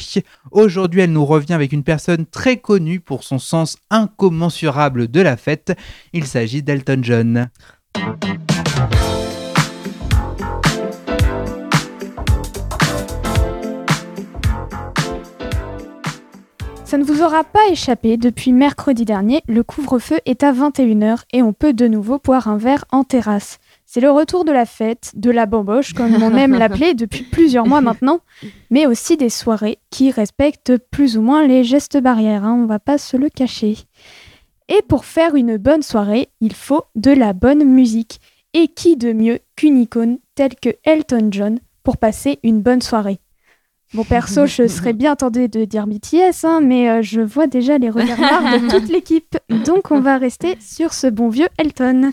[0.51, 5.37] Aujourd'hui, elle nous revient avec une personne très connue pour son sens incommensurable de la
[5.37, 5.73] fête.
[6.11, 7.49] Il s'agit d'Elton John.
[16.93, 21.41] Ça ne vous aura pas échappé, depuis mercredi dernier, le couvre-feu est à 21h et
[21.41, 23.57] on peut de nouveau boire un verre en terrasse.
[23.87, 27.65] C'est le retour de la fête, de la bamboche, comme on aime l'appeler depuis plusieurs
[27.65, 28.19] mois maintenant,
[28.69, 32.77] mais aussi des soirées qui respectent plus ou moins les gestes barrières, hein, on va
[32.77, 33.75] pas se le cacher.
[34.69, 38.19] Et pour faire une bonne soirée, il faut de la bonne musique.
[38.53, 43.19] Et qui de mieux qu'une icône telle que Elton John pour passer une bonne soirée?
[43.93, 47.77] Bon, perso, je serais bien tenté de dire BTS, hein, mais euh, je vois déjà
[47.77, 49.37] les regards noirs de toute l'équipe.
[49.49, 52.11] Donc, on va rester sur ce bon vieux Elton.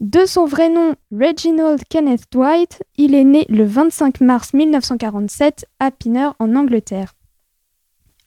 [0.00, 5.90] De son vrai nom, Reginald Kenneth Dwight, il est né le 25 mars 1947 à
[5.90, 7.12] Pinner, en Angleterre.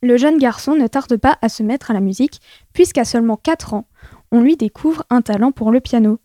[0.02, 2.40] Le jeune garçon ne tarde pas à se mettre à la musique,
[2.74, 3.88] puisqu'à seulement 4 ans,
[4.32, 6.20] on lui découvre un talent pour le piano.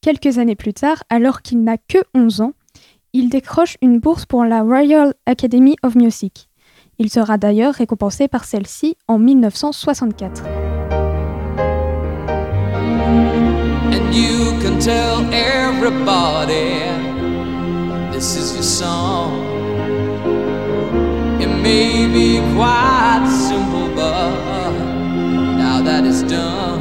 [0.00, 2.52] Quelques années plus tard, alors qu'il n'a que 11 ans,
[3.12, 6.48] il décroche une bourse pour la Royal Academy of Music.
[6.98, 10.44] Il sera d'ailleurs récompensé par celle-ci en 1964.
[13.90, 16.78] And you can tell everybody
[18.12, 19.42] this is your song.
[21.40, 24.70] It may be quite simple, but
[25.56, 26.77] now that done,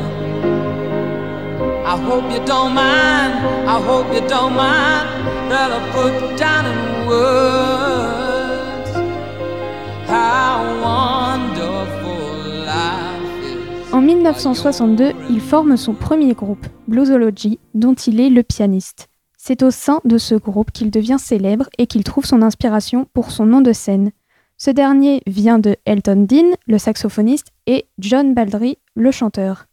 [13.94, 19.08] En 1962, il forme son premier groupe, Bluesology, dont il est le pianiste.
[19.38, 23.32] C'est au sein de ce groupe qu'il devient célèbre et qu'il trouve son inspiration pour
[23.32, 24.12] son nom de scène.
[24.58, 29.67] Ce dernier vient de Elton Dean, le saxophoniste, et John Baldry, le chanteur.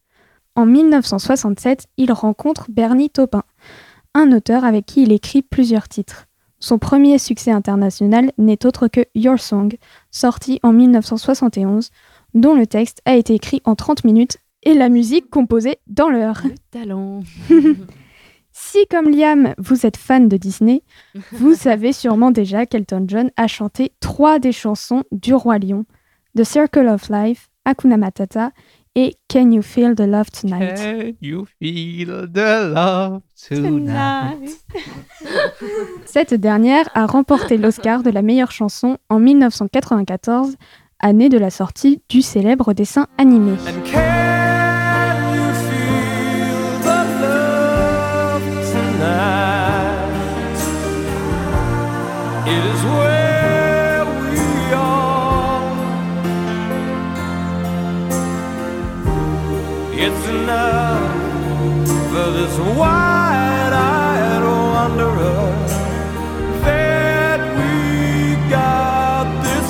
[0.56, 3.42] En 1967, il rencontre Bernie Taupin,
[4.14, 6.26] un auteur avec qui il écrit plusieurs titres.
[6.60, 9.76] Son premier succès international n'est autre que Your Song,
[10.10, 11.90] sorti en 1971,
[12.34, 16.42] dont le texte a été écrit en 30 minutes et la musique composée dans l'heure.
[16.70, 17.20] Talent.
[18.56, 20.84] Si, comme Liam, vous êtes fan de Disney,
[21.32, 25.86] vous savez sûrement déjà qu'Elton John a chanté trois des chansons du Roi Lion,
[26.36, 28.52] The Circle of Life, Hakuna Matata
[28.94, 30.76] et Can You Feel the Love Tonight?
[30.76, 34.50] Can you feel the love tonight?
[36.06, 40.56] Cette dernière a remporté l'Oscar de la meilleure chanson en 1994,
[41.00, 43.56] année de la sortie du célèbre dessin animé.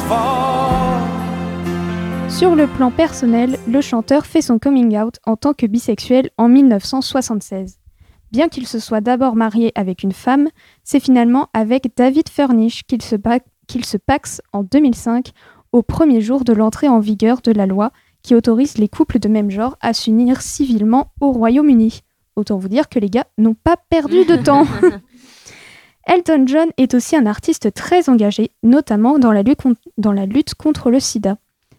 [0.08, 0.84] Far.
[2.28, 6.48] Sur le plan personnel, le chanteur fait son coming out en tant que bisexuel en
[6.48, 7.78] 1976.
[8.32, 10.48] Bien qu'il se soit d'abord marié avec une femme,
[10.82, 13.14] c'est finalement avec David Furnish qu'il se,
[13.68, 15.30] qu'il se paxe en 2005,
[15.70, 19.28] au premier jour de l'entrée en vigueur de la loi qui autorise les couples de
[19.28, 22.00] même genre à s'unir civilement au Royaume-Uni.
[22.36, 24.66] Autant vous dire que les gars n'ont pas perdu de temps.
[26.06, 30.26] Elton John est aussi un artiste très engagé, notamment dans la lutte, con- dans la
[30.26, 31.36] lutte contre le sida.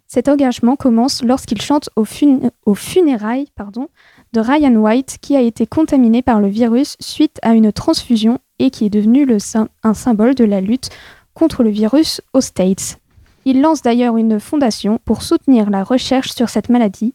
[0.08, 3.88] Cet engagement commence lorsqu'il chante aux, fun- aux funérailles pardon,
[4.34, 8.70] de Ryan White, qui a été contaminé par le virus suite à une transfusion et
[8.72, 9.38] qui est devenu le
[9.84, 10.90] un symbole de la lutte
[11.34, 12.98] contre le virus aux States.
[13.46, 17.14] Il lance d'ailleurs une fondation pour soutenir la recherche sur cette maladie,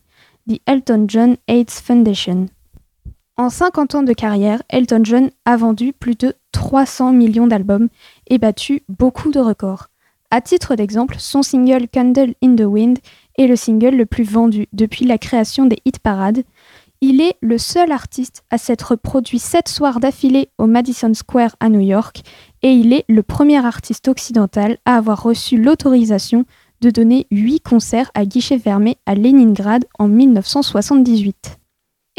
[0.49, 2.47] The Elton John AIDS Foundation.
[3.41, 7.89] En 50 ans de carrière, Elton John a vendu plus de 300 millions d'albums
[8.27, 9.87] et battu beaucoup de records.
[10.31, 12.99] À titre d'exemple, son single Candle in the Wind
[13.39, 16.43] est le single le plus vendu depuis la création des hit parades.
[17.01, 21.71] Il est le seul artiste à s'être produit sept soirs d'affilée au Madison Square à
[21.71, 22.21] New York
[22.61, 26.45] et il est le premier artiste occidental à avoir reçu l'autorisation
[26.83, 31.60] de donner huit concerts à guichet fermé à Leningrad en 1978.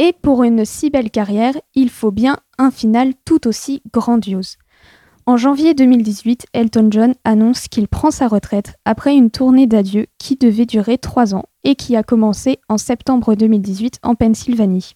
[0.03, 4.57] Et pour une si belle carrière, il faut bien un final tout aussi grandiose.
[5.27, 10.37] En janvier 2018, Elton John annonce qu'il prend sa retraite après une tournée d'adieu qui
[10.37, 14.95] devait durer trois ans et qui a commencé en septembre 2018 en Pennsylvanie.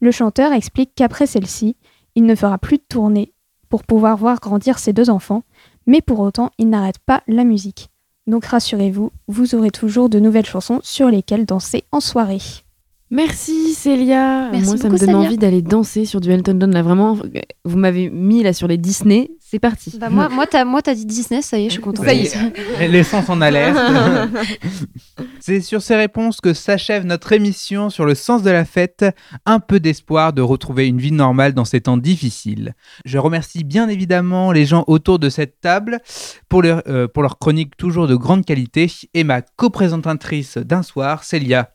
[0.00, 1.78] Le chanteur explique qu'après celle-ci,
[2.14, 3.32] il ne fera plus de tournée
[3.70, 5.44] pour pouvoir voir grandir ses deux enfants,
[5.86, 7.88] mais pour autant, il n'arrête pas la musique.
[8.26, 12.65] Donc rassurez-vous, vous aurez toujours de nouvelles chansons sur lesquelles danser en soirée.
[13.10, 14.48] Merci Célia.
[14.50, 15.16] Merci Moi, ça me donne Célia.
[15.18, 16.72] envie d'aller danser sur du Elton John.
[16.72, 17.16] Là, vraiment,
[17.64, 19.30] vous m'avez mis là sur les Disney.
[19.38, 19.96] C'est parti.
[20.00, 22.04] Bah, moi, moi, t'as, moi, t'as dit Disney, ça y est, je suis contente.
[22.04, 22.36] Ça y est.
[22.88, 23.78] Les sens en alerte.
[25.40, 29.04] C'est sur ces réponses que s'achève notre émission sur le sens de la fête.
[29.44, 32.74] Un peu d'espoir de retrouver une vie normale dans ces temps difficiles.
[33.04, 36.00] Je remercie bien évidemment les gens autour de cette table
[36.48, 41.22] pour leur, euh, pour leur chronique toujours de grande qualité et ma co-présentatrice d'un soir,
[41.22, 41.70] Célia.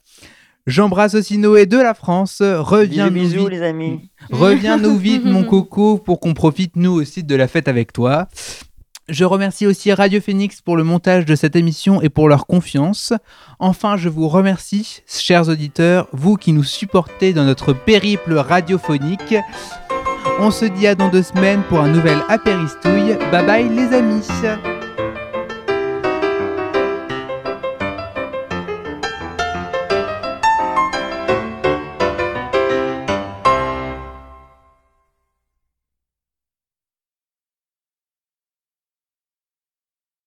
[0.68, 2.42] J'embrasse aussi Noé de la France.
[2.42, 4.10] Reviens Bisous, bisous, nous les amis.
[4.32, 8.28] Reviens-nous vite, mon coco, pour qu'on profite nous aussi de la fête avec toi.
[9.10, 13.12] Je remercie aussi Radio Phoenix pour le montage de cette émission et pour leur confiance.
[13.60, 19.36] Enfin, je vous remercie, chers auditeurs, vous qui nous supportez dans notre périple radiophonique.
[20.40, 23.18] On se dit à dans deux semaines pour un nouvel apéristouille.
[23.32, 24.24] Bye bye les amis